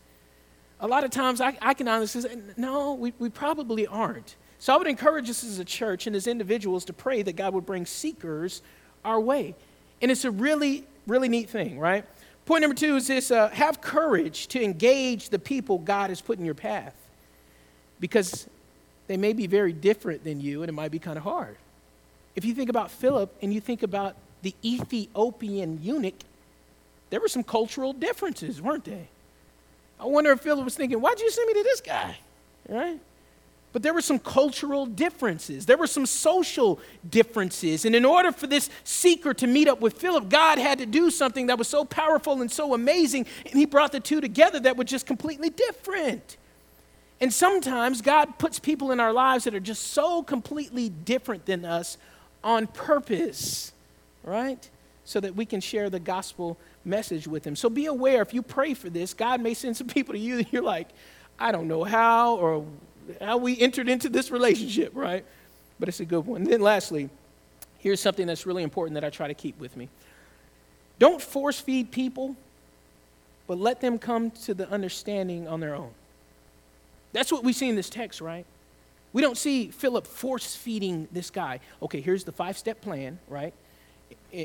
A 0.80 0.86
lot 0.88 1.04
of 1.04 1.10
times 1.10 1.42
I, 1.42 1.56
I 1.60 1.74
can 1.74 1.88
honestly 1.88 2.22
say, 2.22 2.38
no, 2.56 2.94
we, 2.94 3.12
we 3.18 3.28
probably 3.28 3.86
aren't. 3.86 4.36
So 4.58 4.74
I 4.74 4.78
would 4.78 4.86
encourage 4.86 5.28
us 5.28 5.44
as 5.44 5.58
a 5.58 5.64
church 5.64 6.06
and 6.06 6.16
as 6.16 6.26
individuals 6.26 6.86
to 6.86 6.94
pray 6.94 7.22
that 7.22 7.36
God 7.36 7.52
would 7.52 7.66
bring 7.66 7.84
seekers 7.84 8.62
our 9.04 9.20
way. 9.20 9.54
And 10.00 10.10
it's 10.10 10.24
a 10.24 10.30
really, 10.30 10.86
really 11.06 11.28
neat 11.28 11.50
thing, 11.50 11.78
right? 11.78 12.06
Point 12.46 12.62
number 12.62 12.74
two 12.74 12.96
is 12.96 13.06
this 13.06 13.30
uh, 13.30 13.50
have 13.50 13.82
courage 13.82 14.48
to 14.48 14.62
engage 14.62 15.28
the 15.28 15.38
people 15.38 15.78
God 15.78 16.08
has 16.08 16.22
put 16.22 16.38
in 16.38 16.46
your 16.46 16.54
path 16.54 16.96
because 18.00 18.48
they 19.06 19.16
may 19.16 19.32
be 19.32 19.46
very 19.46 19.72
different 19.72 20.24
than 20.24 20.40
you 20.40 20.62
and 20.62 20.68
it 20.68 20.72
might 20.72 20.90
be 20.90 20.98
kind 20.98 21.16
of 21.16 21.24
hard. 21.24 21.56
If 22.34 22.44
you 22.44 22.54
think 22.54 22.70
about 22.70 22.90
Philip 22.90 23.34
and 23.42 23.52
you 23.52 23.60
think 23.60 23.82
about 23.82 24.16
the 24.42 24.54
Ethiopian 24.64 25.80
eunuch, 25.82 26.14
there 27.10 27.20
were 27.20 27.28
some 27.28 27.42
cultural 27.44 27.92
differences, 27.92 28.60
weren't 28.60 28.84
they? 28.84 29.08
I 30.00 30.06
wonder 30.06 30.32
if 30.32 30.40
Philip 30.40 30.64
was 30.64 30.74
thinking, 30.74 31.00
why'd 31.00 31.20
you 31.20 31.30
send 31.30 31.46
me 31.46 31.54
to 31.54 31.62
this 31.62 31.80
guy? 31.80 32.16
Right? 32.68 32.98
But 33.72 33.82
there 33.82 33.94
were 33.94 34.02
some 34.02 34.18
cultural 34.18 34.84
differences. 34.84 35.64
There 35.64 35.78
were 35.78 35.86
some 35.86 36.04
social 36.04 36.78
differences. 37.08 37.84
And 37.84 37.94
in 37.94 38.04
order 38.04 38.30
for 38.30 38.46
this 38.46 38.68
seeker 38.84 39.32
to 39.34 39.46
meet 39.46 39.66
up 39.66 39.80
with 39.80 39.94
Philip, 39.94 40.28
God 40.28 40.58
had 40.58 40.78
to 40.78 40.86
do 40.86 41.10
something 41.10 41.46
that 41.46 41.56
was 41.56 41.68
so 41.68 41.84
powerful 41.84 42.42
and 42.42 42.50
so 42.50 42.74
amazing. 42.74 43.26
And 43.46 43.54
he 43.54 43.64
brought 43.64 43.92
the 43.92 44.00
two 44.00 44.20
together 44.20 44.60
that 44.60 44.76
were 44.76 44.84
just 44.84 45.06
completely 45.06 45.48
different. 45.48 46.36
And 47.22 47.32
sometimes 47.32 48.02
God 48.02 48.36
puts 48.38 48.58
people 48.58 48.90
in 48.90 48.98
our 48.98 49.12
lives 49.12 49.44
that 49.44 49.54
are 49.54 49.60
just 49.60 49.92
so 49.92 50.24
completely 50.24 50.88
different 50.88 51.46
than 51.46 51.64
us 51.64 51.96
on 52.42 52.66
purpose, 52.66 53.72
right? 54.24 54.68
So 55.04 55.20
that 55.20 55.36
we 55.36 55.46
can 55.46 55.60
share 55.60 55.88
the 55.88 56.00
gospel 56.00 56.58
message 56.84 57.28
with 57.28 57.44
them. 57.44 57.54
So 57.54 57.70
be 57.70 57.86
aware 57.86 58.22
if 58.22 58.34
you 58.34 58.42
pray 58.42 58.74
for 58.74 58.90
this, 58.90 59.14
God 59.14 59.40
may 59.40 59.54
send 59.54 59.76
some 59.76 59.86
people 59.86 60.14
to 60.14 60.18
you 60.18 60.38
and 60.38 60.52
you're 60.52 60.64
like, 60.64 60.88
I 61.38 61.52
don't 61.52 61.68
know 61.68 61.84
how 61.84 62.34
or 62.34 62.66
how 63.20 63.36
we 63.36 63.56
entered 63.56 63.88
into 63.88 64.08
this 64.08 64.32
relationship, 64.32 64.90
right? 64.92 65.24
But 65.78 65.88
it's 65.88 66.00
a 66.00 66.04
good 66.04 66.26
one. 66.26 66.42
And 66.42 66.50
then 66.50 66.60
lastly, 66.60 67.08
here's 67.78 68.00
something 68.00 68.26
that's 68.26 68.46
really 68.46 68.64
important 68.64 68.94
that 68.94 69.04
I 69.04 69.10
try 69.10 69.28
to 69.28 69.34
keep 69.34 69.60
with 69.60 69.76
me. 69.76 69.88
Don't 70.98 71.22
force 71.22 71.60
feed 71.60 71.92
people, 71.92 72.34
but 73.46 73.58
let 73.58 73.80
them 73.80 74.00
come 74.00 74.32
to 74.32 74.54
the 74.54 74.68
understanding 74.68 75.46
on 75.46 75.60
their 75.60 75.76
own. 75.76 75.92
That's 77.12 77.30
what 77.30 77.44
we 77.44 77.52
see 77.52 77.68
in 77.68 77.76
this 77.76 77.90
text, 77.90 78.20
right? 78.20 78.46
We 79.12 79.20
don't 79.20 79.36
see 79.36 79.68
Philip 79.68 80.06
force 80.06 80.56
feeding 80.56 81.08
this 81.12 81.30
guy. 81.30 81.60
Okay, 81.82 82.00
here's 82.00 82.24
the 82.24 82.32
five 82.32 82.56
step 82.56 82.80
plan, 82.80 83.18
right? 83.28 83.54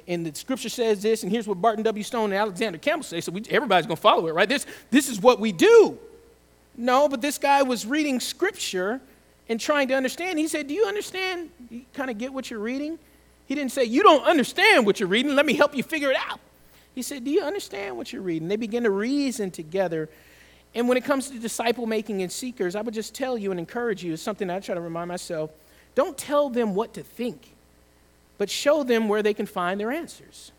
and 0.08 0.26
the 0.26 0.36
scripture 0.36 0.70
says 0.70 1.02
this, 1.02 1.24
and 1.24 1.32
here's 1.32 1.48
what 1.48 1.62
Barton 1.62 1.84
W. 1.84 2.04
Stone 2.04 2.26
and 2.26 2.34
Alexander 2.34 2.78
Campbell 2.78 3.04
say, 3.04 3.22
so 3.22 3.32
we, 3.32 3.44
everybody's 3.50 3.86
going 3.86 3.96
to 3.96 4.02
follow 4.02 4.28
it, 4.28 4.34
right? 4.34 4.48
This, 4.48 4.66
this 4.92 5.08
is 5.10 5.20
what 5.22 5.40
we 5.40 5.52
do. 5.52 5.98
No, 6.76 7.08
but 7.08 7.22
this 7.22 7.38
guy 7.38 7.64
was 7.64 7.86
reading 7.86 8.20
scripture 8.20 9.02
and 9.50 9.60
trying 9.60 9.88
to 9.88 9.96
understand. 9.96 10.40
He 10.40 10.48
said, 10.48 10.68
Do 10.68 10.74
you 10.74 10.86
understand? 10.86 11.50
You 11.70 11.84
kind 11.94 12.10
of 12.10 12.18
get 12.18 12.34
what 12.34 12.52
you're 12.52 12.60
reading? 12.60 13.00
He 13.48 13.56
didn't 13.56 13.72
say, 13.72 13.86
You 13.86 14.04
don't 14.04 14.24
understand 14.26 14.86
what 14.86 15.00
you're 15.00 15.10
reading. 15.10 15.36
Let 15.36 15.46
me 15.46 15.54
help 15.54 15.76
you 15.76 15.84
figure 15.84 16.12
it 16.12 16.18
out. 16.18 16.40
He 16.94 17.02
said, 17.02 17.24
Do 17.24 17.32
you 17.32 17.42
understand 17.42 17.98
what 17.98 18.14
you're 18.14 18.22
reading? 18.22 18.48
They 18.48 18.58
begin 18.58 18.84
to 18.84 18.92
reason 18.92 19.50
together. 19.50 20.10
And 20.76 20.88
when 20.88 20.98
it 20.98 21.04
comes 21.04 21.30
to 21.30 21.40
disciple 21.40 21.86
making 21.86 22.22
and 22.22 22.32
seekers, 22.32 22.76
I 22.76 22.82
would 22.82 22.94
just 22.94 23.16
tell 23.16 23.38
you 23.38 23.52
and 23.52 23.60
encourage 23.60 24.04
you, 24.04 24.14
it's 24.14 24.22
something 24.22 24.50
I 24.50 24.60
try 24.60 24.76
to 24.76 24.82
remind 24.82 25.08
myself 25.08 25.52
don't 25.96 26.18
tell 26.18 26.50
them 26.50 26.76
what 26.76 26.94
to 26.94 27.02
think, 27.02 27.56
but 28.38 28.52
show 28.52 28.84
them 28.84 29.10
where 29.10 29.24
they 29.24 29.34
can 29.34 29.48
find 29.48 29.80
their 29.80 29.92
answers. 29.92 30.52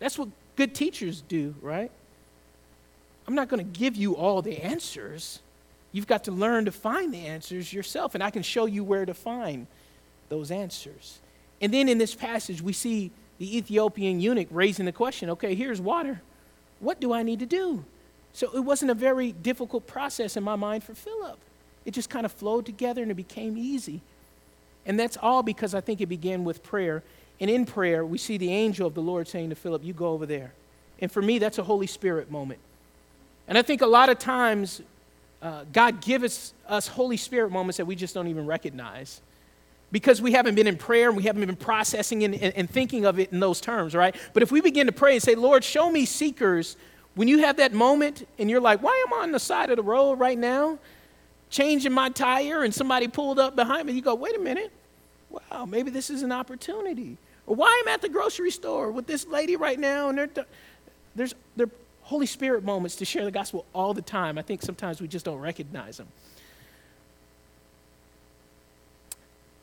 That's 0.00 0.18
what 0.18 0.30
good 0.56 0.74
teachers 0.74 1.22
do, 1.28 1.54
right? 1.62 1.92
I'm 3.28 3.36
not 3.36 3.48
going 3.48 3.64
to 3.64 3.78
give 3.78 3.94
you 3.94 4.16
all 4.16 4.42
the 4.42 4.58
answers. 4.58 5.38
You've 5.92 6.08
got 6.08 6.24
to 6.24 6.32
learn 6.32 6.64
to 6.64 6.72
find 6.72 7.14
the 7.14 7.24
answers 7.24 7.72
yourself, 7.72 8.14
and 8.16 8.24
I 8.24 8.30
can 8.30 8.42
show 8.42 8.66
you 8.66 8.82
where 8.82 9.06
to 9.06 9.14
find 9.14 9.68
those 10.28 10.50
answers. 10.50 11.20
And 11.60 11.72
then 11.72 11.88
in 11.88 11.98
this 11.98 12.14
passage, 12.14 12.60
we 12.60 12.72
see 12.72 13.12
the 13.38 13.56
Ethiopian 13.58 14.20
eunuch 14.20 14.48
raising 14.50 14.86
the 14.86 14.92
question 14.92 15.30
okay, 15.30 15.54
here's 15.54 15.80
water. 15.80 16.20
What 16.80 17.00
do 17.00 17.12
I 17.12 17.22
need 17.22 17.38
to 17.38 17.46
do? 17.46 17.84
So 18.32 18.50
it 18.54 18.60
wasn't 18.60 18.90
a 18.90 18.94
very 18.94 19.32
difficult 19.32 19.86
process 19.86 20.36
in 20.36 20.42
my 20.44 20.56
mind 20.56 20.84
for 20.84 20.94
Philip. 20.94 21.38
It 21.84 21.92
just 21.92 22.08
kind 22.10 22.24
of 22.24 22.32
flowed 22.32 22.64
together 22.64 23.02
and 23.02 23.10
it 23.10 23.14
became 23.14 23.58
easy. 23.58 24.00
And 24.86 24.98
that's 24.98 25.16
all 25.16 25.42
because 25.42 25.74
I 25.74 25.80
think 25.80 26.00
it 26.00 26.06
began 26.06 26.44
with 26.44 26.62
prayer. 26.62 27.02
And 27.40 27.50
in 27.50 27.66
prayer, 27.66 28.04
we 28.04 28.18
see 28.18 28.38
the 28.38 28.52
angel 28.52 28.86
of 28.86 28.94
the 28.94 29.02
Lord 29.02 29.28
saying 29.28 29.50
to 29.50 29.56
Philip, 29.56 29.84
You 29.84 29.92
go 29.92 30.08
over 30.08 30.26
there. 30.26 30.52
And 31.00 31.10
for 31.10 31.20
me, 31.20 31.38
that's 31.38 31.58
a 31.58 31.62
Holy 31.62 31.86
Spirit 31.86 32.30
moment. 32.30 32.60
And 33.48 33.58
I 33.58 33.62
think 33.62 33.82
a 33.82 33.86
lot 33.86 34.08
of 34.08 34.18
times, 34.18 34.80
uh, 35.42 35.64
God 35.72 36.00
gives 36.00 36.24
us, 36.24 36.54
us 36.68 36.88
Holy 36.88 37.16
Spirit 37.16 37.50
moments 37.50 37.76
that 37.76 37.86
we 37.86 37.96
just 37.96 38.14
don't 38.14 38.28
even 38.28 38.46
recognize 38.46 39.20
because 39.90 40.22
we 40.22 40.32
haven't 40.32 40.54
been 40.54 40.66
in 40.66 40.76
prayer 40.76 41.08
and 41.08 41.16
we 41.16 41.24
haven't 41.24 41.44
been 41.44 41.56
processing 41.56 42.24
and, 42.24 42.34
and, 42.34 42.54
and, 42.54 42.70
thinking 42.70 43.04
of 43.04 43.18
it 43.18 43.30
in 43.30 43.40
those 43.40 43.60
terms, 43.60 43.94
right? 43.94 44.16
But 44.32 44.42
if 44.42 44.50
we 44.50 44.62
begin 44.62 44.86
to 44.86 44.92
pray 44.92 45.14
and 45.14 45.22
say, 45.22 45.34
Lord, 45.34 45.62
show 45.64 45.90
me 45.90 46.06
seekers, 46.06 46.76
when 47.14 47.28
you 47.28 47.38
have 47.38 47.58
that 47.58 47.72
moment 47.72 48.26
and 48.38 48.48
you're 48.48 48.60
like, 48.60 48.82
why 48.82 49.04
am 49.06 49.14
I 49.14 49.22
on 49.22 49.32
the 49.32 49.40
side 49.40 49.70
of 49.70 49.76
the 49.76 49.82
road 49.82 50.18
right 50.18 50.38
now? 50.38 50.78
changing 51.52 51.92
my 51.92 52.08
tire 52.08 52.64
and 52.64 52.74
somebody 52.74 53.06
pulled 53.06 53.38
up 53.38 53.54
behind 53.54 53.86
me, 53.86 53.92
you 53.92 54.02
go, 54.02 54.14
wait 54.14 54.34
a 54.34 54.40
minute. 54.40 54.72
Wow, 55.30 55.66
maybe 55.66 55.90
this 55.90 56.10
is 56.10 56.22
an 56.22 56.32
opportunity. 56.32 57.18
Or 57.46 57.54
why 57.54 57.68
am 57.82 57.88
I'm 57.88 57.94
at 57.94 58.02
the 58.02 58.08
grocery 58.08 58.50
store 58.50 58.90
with 58.90 59.06
this 59.06 59.26
lady 59.26 59.54
right 59.54 59.78
now 59.78 60.08
and 60.08 60.44
there's 61.14 61.34
there 61.56 61.68
Holy 62.02 62.26
Spirit 62.26 62.64
moments 62.64 62.96
to 62.96 63.04
share 63.04 63.24
the 63.24 63.30
gospel 63.30 63.64
all 63.72 63.94
the 63.94 64.02
time. 64.02 64.36
I 64.36 64.42
think 64.42 64.62
sometimes 64.62 65.00
we 65.00 65.06
just 65.06 65.24
don't 65.24 65.38
recognize 65.38 65.98
them. 65.98 66.08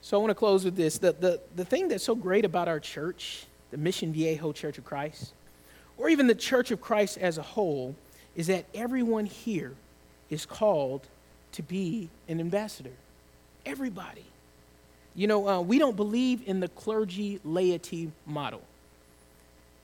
So 0.01 0.17
I 0.17 0.21
want 0.21 0.31
to 0.31 0.35
close 0.35 0.63
with 0.63 0.75
this. 0.75 0.97
The, 0.99 1.11
the, 1.11 1.41
the 1.55 1.65
thing 1.65 1.89
that's 1.89 2.03
so 2.03 2.15
great 2.15 2.45
about 2.45 2.67
our 2.67 2.79
church, 2.79 3.45
the 3.71 3.77
Mission 3.77 4.13
Viejo 4.13 4.53
Church 4.53 4.77
of 4.77 4.85
Christ, 4.85 5.33
or 5.99 6.09
even 6.09 6.25
the 6.25 6.35
Church 6.35 6.71
of 6.71 6.81
Christ 6.81 7.17
as 7.17 7.37
a 7.37 7.43
whole, 7.43 7.95
is 8.35 8.47
that 8.47 8.65
everyone 8.73 9.25
here 9.25 9.73
is 10.29 10.45
called 10.45 11.01
to 11.51 11.61
be 11.61 12.09
an 12.27 12.39
ambassador. 12.39 12.93
Everybody. 13.65 14.23
You 15.13 15.27
know, 15.27 15.47
uh, 15.47 15.61
we 15.61 15.77
don't 15.77 15.97
believe 15.97 16.47
in 16.47 16.61
the 16.61 16.69
clergy 16.69 17.39
laity 17.43 18.11
model. 18.25 18.61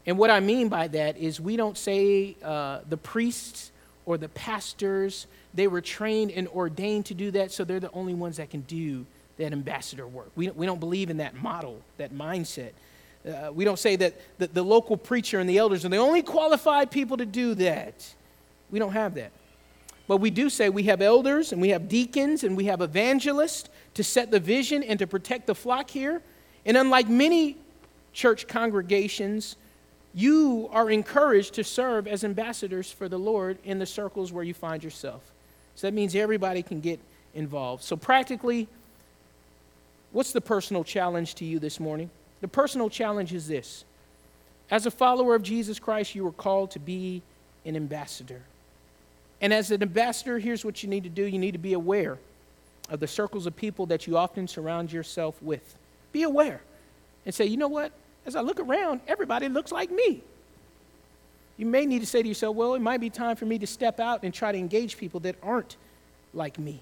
And 0.05 0.17
what 0.17 0.29
I 0.29 0.39
mean 0.39 0.69
by 0.69 0.87
that 0.87 1.17
is 1.17 1.41
we 1.41 1.57
don't 1.57 1.77
say 1.77 2.37
uh, 2.43 2.79
the 2.87 2.97
priests 2.97 3.71
or 4.05 4.17
the 4.17 4.29
pastors, 4.29 5.27
they 5.53 5.67
were 5.67 5.81
trained 5.81 6.31
and 6.31 6.47
ordained 6.49 7.07
to 7.07 7.13
do 7.13 7.31
that, 7.31 7.51
so 7.51 7.63
they're 7.63 7.79
the 7.79 7.91
only 7.91 8.13
ones 8.13 8.37
that 8.37 8.51
can 8.51 8.61
do 8.61 9.05
that 9.37 9.51
ambassador 9.51 10.07
work. 10.07 10.31
We, 10.35 10.49
we 10.51 10.65
don't 10.65 10.79
believe 10.79 11.09
in 11.09 11.17
that 11.17 11.35
model, 11.35 11.81
that 11.97 12.13
mindset. 12.13 12.71
Uh, 13.25 13.51
we 13.51 13.65
don't 13.65 13.79
say 13.79 13.95
that 13.95 14.13
the, 14.37 14.47
the 14.47 14.63
local 14.63 14.97
preacher 14.97 15.39
and 15.39 15.49
the 15.49 15.57
elders 15.57 15.83
are 15.83 15.89
the 15.89 15.97
only 15.97 16.21
qualified 16.21 16.91
people 16.91 17.17
to 17.17 17.25
do 17.25 17.55
that. 17.55 18.13
We 18.69 18.79
don't 18.79 18.91
have 18.91 19.15
that. 19.15 19.31
But 20.07 20.17
we 20.17 20.29
do 20.29 20.49
say 20.49 20.69
we 20.69 20.83
have 20.83 21.01
elders 21.01 21.51
and 21.51 21.61
we 21.61 21.69
have 21.69 21.89
deacons 21.89 22.43
and 22.43 22.55
we 22.55 22.65
have 22.65 22.81
evangelists 22.81 23.69
to 23.95 24.03
set 24.03 24.29
the 24.29 24.39
vision 24.39 24.83
and 24.83 24.99
to 24.99 25.07
protect 25.07 25.47
the 25.47 25.55
flock 25.55 25.89
here. 25.89 26.21
And 26.65 26.77
unlike 26.77 27.09
many 27.09 27.57
church 28.13 28.47
congregations, 28.47 29.55
you 30.13 30.69
are 30.71 30.89
encouraged 30.89 31.55
to 31.55 31.63
serve 31.63 32.07
as 32.07 32.23
ambassadors 32.23 32.91
for 32.91 33.09
the 33.09 33.17
Lord 33.17 33.57
in 33.63 33.79
the 33.79 33.85
circles 33.85 34.31
where 34.31 34.43
you 34.43 34.53
find 34.53 34.83
yourself. 34.83 35.21
So 35.75 35.87
that 35.87 35.93
means 35.93 36.15
everybody 36.15 36.61
can 36.61 36.79
get 36.79 36.99
involved. 37.33 37.83
So, 37.83 37.97
practically, 37.97 38.67
what's 40.13 40.31
the 40.31 40.39
personal 40.39 40.85
challenge 40.85 41.35
to 41.35 41.45
you 41.45 41.59
this 41.59 41.79
morning? 41.79 42.09
The 42.45 42.49
personal 42.49 42.91
challenge 42.91 43.33
is 43.33 43.47
this 43.47 43.85
As 44.69 44.85
a 44.85 44.91
follower 44.91 45.33
of 45.33 45.41
Jesus 45.41 45.79
Christ, 45.79 46.13
you 46.13 46.27
are 46.27 46.31
called 46.31 46.69
to 46.71 46.79
be 46.79 47.23
an 47.65 47.75
ambassador. 47.75 48.43
And 49.41 49.51
as 49.51 49.71
an 49.71 49.81
ambassador, 49.81 50.37
here's 50.37 50.63
what 50.63 50.83
you 50.83 50.87
need 50.87 51.05
to 51.05 51.09
do 51.09 51.23
you 51.23 51.39
need 51.39 51.53
to 51.53 51.57
be 51.57 51.73
aware 51.73 52.19
of 52.91 52.99
the 52.99 53.07
circles 53.07 53.47
of 53.47 53.55
people 53.55 53.87
that 53.87 54.05
you 54.05 54.15
often 54.15 54.47
surround 54.47 54.91
yourself 54.91 55.41
with. 55.41 55.75
Be 56.11 56.21
aware 56.21 56.61
and 57.25 57.33
say, 57.33 57.45
you 57.47 57.57
know 57.57 57.67
what? 57.67 57.91
As 58.27 58.35
I 58.35 58.41
look 58.41 58.59
around, 58.59 59.01
everybody 59.07 59.49
looks 59.49 59.71
like 59.71 59.89
me. 59.89 60.21
You 61.57 61.65
may 61.65 61.87
need 61.87 62.01
to 62.01 62.05
say 62.05 62.21
to 62.21 62.27
yourself, 62.27 62.55
well, 62.55 62.75
it 62.75 62.79
might 62.79 63.01
be 63.01 63.09
time 63.09 63.37
for 63.37 63.47
me 63.47 63.57
to 63.57 63.65
step 63.65 63.99
out 63.99 64.21
and 64.21 64.31
try 64.31 64.51
to 64.51 64.57
engage 64.59 64.97
people 64.97 65.19
that 65.21 65.35
aren't 65.41 65.77
like 66.31 66.59
me. 66.59 66.79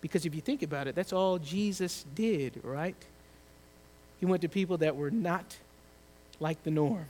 Because 0.00 0.24
if 0.24 0.34
you 0.34 0.40
think 0.40 0.62
about 0.62 0.86
it, 0.86 0.94
that's 0.94 1.12
all 1.12 1.38
Jesus 1.38 2.06
did, 2.14 2.58
right? 2.64 2.96
He 4.20 4.26
went 4.26 4.42
to 4.42 4.48
people 4.48 4.78
that 4.78 4.96
were 4.96 5.10
not 5.10 5.56
like 6.40 6.62
the 6.64 6.70
norm. 6.70 7.06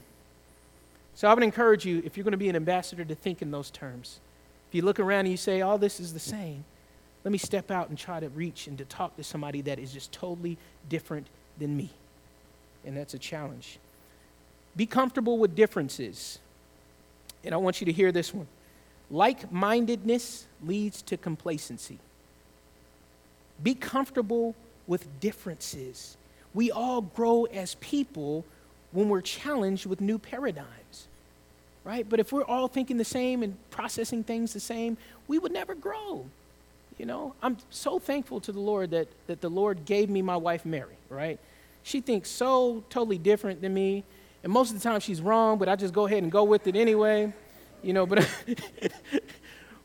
So 1.15 1.29
I 1.29 1.33
would 1.33 1.43
encourage 1.43 1.85
you, 1.85 2.01
if 2.05 2.17
you're 2.17 2.23
going 2.23 2.31
to 2.31 2.37
be 2.37 2.49
an 2.49 2.55
ambassador, 2.55 3.05
to 3.05 3.15
think 3.15 3.41
in 3.41 3.51
those 3.51 3.71
terms. 3.71 4.19
If 4.69 4.75
you 4.75 4.81
look 4.81 4.99
around 4.99 5.21
and 5.21 5.29
you 5.29 5.37
say, 5.37 5.61
all 5.61 5.77
this 5.77 5.99
is 5.99 6.13
the 6.13 6.19
same, 6.19 6.65
let 7.23 7.31
me 7.31 7.37
step 7.37 7.71
out 7.71 7.89
and 7.89 7.97
try 7.97 8.19
to 8.19 8.29
reach 8.29 8.67
and 8.67 8.77
to 8.77 8.85
talk 8.85 9.15
to 9.15 9.23
somebody 9.23 9.61
that 9.61 9.79
is 9.79 9.93
just 9.93 10.11
totally 10.11 10.57
different 10.89 11.27
than 11.57 11.75
me. 11.75 11.89
And 12.85 12.95
that's 12.95 13.13
a 13.13 13.19
challenge. 13.19 13.79
Be 14.75 14.85
comfortable 14.85 15.37
with 15.37 15.55
differences. 15.55 16.39
And 17.43 17.53
I 17.53 17.57
want 17.57 17.81
you 17.81 17.85
to 17.85 17.91
hear 17.91 18.11
this 18.11 18.33
one. 18.33 18.47
Like 19.09 19.51
mindedness 19.51 20.45
leads 20.63 21.01
to 21.03 21.17
complacency. 21.17 21.97
Be 23.63 23.73
comfortable 23.73 24.53
with 24.85 25.07
differences. 25.19 26.17
We 26.55 26.71
all 26.71 27.01
grow 27.01 27.43
as 27.45 27.75
people 27.75 28.45
when 28.91 29.09
we're 29.09 29.21
challenged 29.21 29.85
with 29.85 30.01
new 30.01 30.17
paradigms 30.17 31.07
right? 31.85 32.09
But 32.09 32.19
if 32.19 32.33
we're 32.33 32.43
all 32.43 32.67
thinking 32.67 32.97
the 32.97 33.05
same 33.05 33.43
and 33.43 33.55
processing 33.69 34.23
things 34.23 34.51
the 34.51 34.59
same, 34.59 34.97
we 35.29 35.39
would 35.39 35.53
never 35.53 35.73
grow. 35.75 36.25
You 36.97 37.05
know, 37.05 37.35
I'm 37.41 37.57
so 37.69 37.99
thankful 37.99 38.41
to 38.41 38.51
the 38.51 38.59
Lord 38.59 38.91
that, 38.91 39.07
that 39.27 39.39
the 39.39 39.49
Lord 39.49 39.85
gave 39.85 40.09
me 40.09 40.21
my 40.21 40.35
wife, 40.35 40.65
Mary, 40.65 40.95
right? 41.09 41.39
She 41.83 42.01
thinks 42.01 42.29
so 42.29 42.83
totally 42.89 43.17
different 43.17 43.61
than 43.61 43.73
me. 43.73 44.03
And 44.43 44.51
most 44.51 44.71
of 44.71 44.81
the 44.81 44.83
time 44.83 44.99
she's 44.99 45.21
wrong, 45.21 45.57
but 45.57 45.69
I 45.69 45.75
just 45.75 45.93
go 45.93 46.07
ahead 46.07 46.23
and 46.23 46.31
go 46.31 46.43
with 46.43 46.67
it 46.67 46.75
anyway. 46.75 47.31
You 47.83 47.93
know, 47.93 48.05
but, 48.07 48.27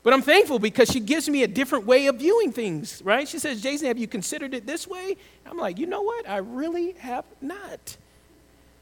but 0.03 0.13
I'm 0.13 0.21
thankful 0.21 0.57
because 0.57 0.89
she 0.89 0.99
gives 0.99 1.29
me 1.29 1.43
a 1.43 1.47
different 1.47 1.85
way 1.85 2.07
of 2.07 2.17
viewing 2.17 2.51
things, 2.51 3.01
right? 3.03 3.27
She 3.27 3.37
says, 3.37 3.61
Jason, 3.61 3.87
have 3.87 3.99
you 3.99 4.07
considered 4.07 4.53
it 4.53 4.65
this 4.65 4.87
way? 4.87 5.15
I'm 5.45 5.57
like, 5.57 5.77
you 5.77 5.85
know 5.85 6.01
what? 6.01 6.27
I 6.27 6.37
really 6.37 6.93
have 6.93 7.25
not. 7.39 7.97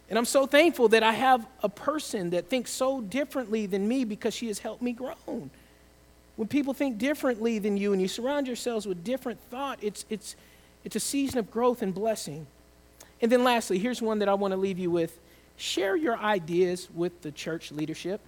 And 0.10 0.18
I'm 0.18 0.26
so 0.26 0.48
thankful 0.48 0.88
that 0.90 1.04
I 1.04 1.12
have 1.12 1.46
a 1.62 1.70
person 1.70 2.32
that 2.32 2.50
thinks 2.50 2.72
so 2.72 3.02
differently 3.02 3.66
than 3.66 3.88
me 3.88 4.06
because 4.06 4.34
she 4.34 4.48
has 4.48 4.60
helped 4.60 4.82
me 4.82 4.94
grow. 4.94 5.50
When 6.36 6.48
people 6.48 6.74
think 6.74 6.98
differently 6.98 7.60
than 7.60 7.76
you 7.76 7.92
and 7.92 8.02
you 8.02 8.08
surround 8.08 8.48
yourselves 8.48 8.88
with 8.88 9.04
different 9.04 9.42
thought, 9.52 9.78
it's, 9.82 10.06
it's, 10.10 10.38
it's 10.86 10.96
a 10.96 11.00
season 11.00 11.38
of 11.38 11.52
growth 11.52 11.82
and 11.82 11.94
blessing. 11.94 12.48
And 13.22 13.30
then 13.30 13.44
lastly, 13.44 13.78
here's 13.78 14.02
one 14.02 14.20
that 14.20 14.30
I 14.30 14.36
want 14.36 14.54
to 14.54 14.58
leave 14.58 14.80
you 14.80 14.90
with 14.90 15.20
share 15.58 15.98
your 15.98 16.18
ideas 16.18 16.88
with 16.96 17.22
the 17.22 17.34
church 17.34 17.74
leadership, 17.74 18.22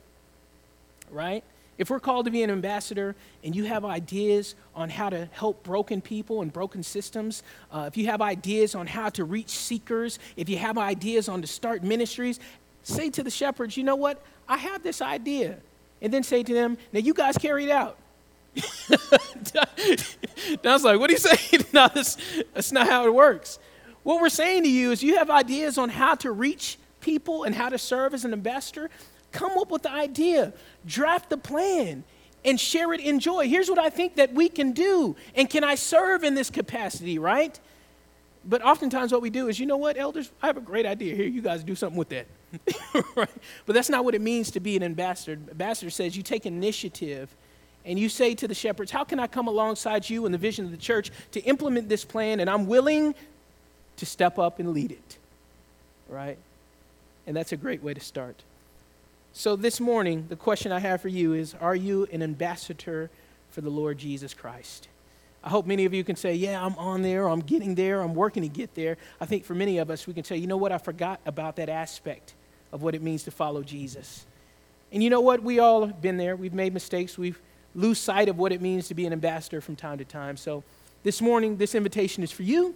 right? 1.10 1.46
If 1.82 1.90
we're 1.90 2.00
called 2.00 2.26
to 2.26 2.32
be 2.32 2.44
an 2.44 2.52
ambassador 2.52 3.16
and 3.44 3.56
you 3.56 3.64
have 3.64 3.84
ideas 3.84 4.54
on 4.76 4.88
how 4.88 5.10
to 5.10 5.28
help 5.32 5.64
broken 5.64 6.00
people 6.00 6.44
and 6.44 6.54
broken 6.54 6.84
systems, 6.84 7.42
uh, 7.72 7.86
if 7.88 7.98
you 7.98 8.06
have 8.06 8.22
ideas 8.22 8.76
on 8.76 8.86
how 8.86 9.10
to 9.10 9.24
reach 9.24 9.50
seekers, 9.50 10.20
if 10.38 10.48
you 10.48 10.58
have 10.58 10.78
ideas 10.78 11.28
on 11.28 11.42
to 11.42 11.48
start 11.48 11.82
ministries, 11.82 12.40
say 12.84 13.10
to 13.10 13.24
the 13.24 13.32
shepherds, 13.32 13.78
you 13.78 13.84
know 13.84 13.96
what? 13.96 14.24
I 14.48 14.58
have 14.58 14.84
this 14.84 15.02
idea. 15.02 15.58
And 16.04 16.14
then 16.14 16.22
say 16.22 16.44
to 16.44 16.54
them, 16.54 16.78
now 16.94 17.00
you 17.00 17.16
guys 17.16 17.36
carry 17.40 17.66
it 17.66 17.72
out. 17.72 17.98
Was 20.64 20.84
like, 20.84 21.00
what 21.00 21.10
are 21.10 21.14
you 21.14 21.18
saying? 21.18 21.66
no, 21.74 21.90
that's, 21.92 22.16
that's 22.54 22.72
not 22.72 22.88
how 22.88 23.08
it 23.08 23.14
works. 23.16 23.58
What 24.04 24.22
we're 24.22 24.30
saying 24.30 24.62
to 24.66 24.70
you 24.70 24.92
is 24.92 25.02
you 25.02 25.18
have 25.18 25.32
ideas 25.32 25.80
on 25.80 25.90
how 25.90 26.14
to 26.14 26.32
reach 26.32 26.78
people 27.00 27.44
and 27.44 27.56
how 27.56 27.70
to 27.70 27.80
serve 27.80 28.14
as 28.14 28.24
an 28.24 28.34
ambassador. 28.34 28.92
Come 29.32 29.58
up 29.58 29.72
with 29.72 29.84
the 29.84 29.92
idea, 29.92 30.54
draft 30.86 31.30
the 31.30 31.38
plan, 31.38 32.04
and 32.44 32.60
share 32.60 32.94
it 32.94 33.00
in 33.00 33.20
joy. 33.20 33.48
Here's 33.48 33.70
what 33.70 33.80
I 33.80 33.90
think 33.90 34.16
that 34.16 34.34
we 34.34 34.50
can 34.50 34.72
do. 34.72 35.16
And 35.36 35.50
can 35.50 35.64
I 35.64 35.76
serve 35.76 36.24
in 36.24 36.34
this 36.34 36.50
capacity, 36.50 37.20
right? 37.20 37.60
But 38.44 38.64
oftentimes, 38.64 39.12
what 39.12 39.22
we 39.22 39.30
do 39.30 39.48
is, 39.48 39.60
you 39.60 39.66
know 39.66 39.78
what, 39.78 39.98
elders, 39.98 40.32
I 40.42 40.48
have 40.48 40.58
a 40.58 40.62
great 40.62 40.86
idea 40.86 41.16
here. 41.16 41.28
You 41.28 41.42
guys 41.42 41.64
do 41.64 41.76
something 41.76 41.98
with 41.98 42.10
that. 42.10 42.26
right? 43.16 43.30
But 43.66 43.74
that's 43.74 43.90
not 43.90 44.04
what 44.04 44.16
it 44.16 44.22
means 44.22 44.52
to 44.52 44.60
be 44.60 44.76
an 44.76 44.84
ambassador. 44.84 45.34
Ambassador 45.34 45.92
says 45.92 46.18
you 46.18 46.24
take 46.24 46.46
initiative 46.46 47.34
and 47.86 47.98
you 47.98 48.10
say 48.10 48.36
to 48.36 48.48
the 48.48 48.56
shepherds, 48.56 48.92
How 48.92 49.04
can 49.04 49.20
I 49.20 49.28
come 49.28 49.48
alongside 49.48 50.10
you 50.10 50.26
in 50.26 50.32
the 50.32 50.38
vision 50.38 50.66
of 50.66 50.72
the 50.72 50.78
church 50.78 51.12
to 51.32 51.40
implement 51.42 51.88
this 51.88 52.04
plan? 52.04 52.40
And 52.40 52.50
I'm 52.50 52.66
willing 52.66 53.16
to 53.98 54.06
step 54.06 54.40
up 54.40 54.60
and 54.60 54.74
lead 54.74 54.92
it. 54.92 55.18
Right? 56.10 56.38
And 57.28 57.36
that's 57.38 57.52
a 57.52 57.58
great 57.58 57.84
way 57.84 57.94
to 57.94 58.02
start. 58.02 58.44
So, 59.34 59.56
this 59.56 59.80
morning, 59.80 60.26
the 60.28 60.36
question 60.36 60.74
I 60.74 60.80
have 60.80 61.02
for 61.02 61.08
you 61.08 61.34
is 61.34 61.56
Are 61.62 61.76
you 61.76 62.06
an 62.12 62.22
ambassador 62.22 63.10
for 63.50 63.62
the 63.62 63.70
Lord 63.70 63.98
Jesus 63.98 64.34
Christ? 64.34 64.90
I 65.44 65.50
hope 65.50 65.66
many 65.66 65.86
of 65.86 65.94
you 65.94 66.04
can 66.04 66.18
say, 66.18 66.36
Yeah, 66.36 66.64
I'm 66.64 66.76
on 66.76 67.02
there, 67.02 67.28
I'm 67.28 67.40
getting 67.40 67.76
there, 67.76 68.02
I'm 68.02 68.14
working 68.14 68.44
to 68.44 68.50
get 68.50 68.76
there. 68.76 68.98
I 69.22 69.26
think 69.26 69.46
for 69.46 69.56
many 69.56 69.78
of 69.78 69.90
us, 69.90 70.06
we 70.06 70.14
can 70.14 70.26
say, 70.26 70.36
You 70.36 70.48
know 70.48 70.58
what? 70.58 70.74
I 70.74 70.78
forgot 70.78 71.22
about 71.26 71.56
that 71.56 71.70
aspect 71.70 72.34
of 72.74 72.84
what 72.84 72.94
it 72.94 73.02
means 73.02 73.24
to 73.24 73.32
follow 73.32 73.64
Jesus. 73.64 74.26
And 74.92 75.02
you 75.02 75.10
know 75.10 75.22
what? 75.22 75.42
We 75.42 75.60
all 75.60 75.86
have 75.86 76.02
been 76.02 76.18
there. 76.18 76.36
We've 76.36 76.54
made 76.54 76.74
mistakes. 76.74 77.18
We've 77.18 77.40
lose 77.74 78.00
sight 78.00 78.28
of 78.28 78.38
what 78.38 78.52
it 78.52 78.62
means 78.62 78.90
to 78.90 78.94
be 78.94 79.06
an 79.06 79.14
ambassador 79.14 79.62
from 79.62 79.78
time 79.78 79.98
to 80.00 80.06
time. 80.06 80.36
So 80.36 80.66
this 81.04 81.22
morning, 81.22 81.56
this 81.56 81.74
invitation 81.74 82.22
is 82.22 82.32
for 82.32 82.44
you. 82.44 82.76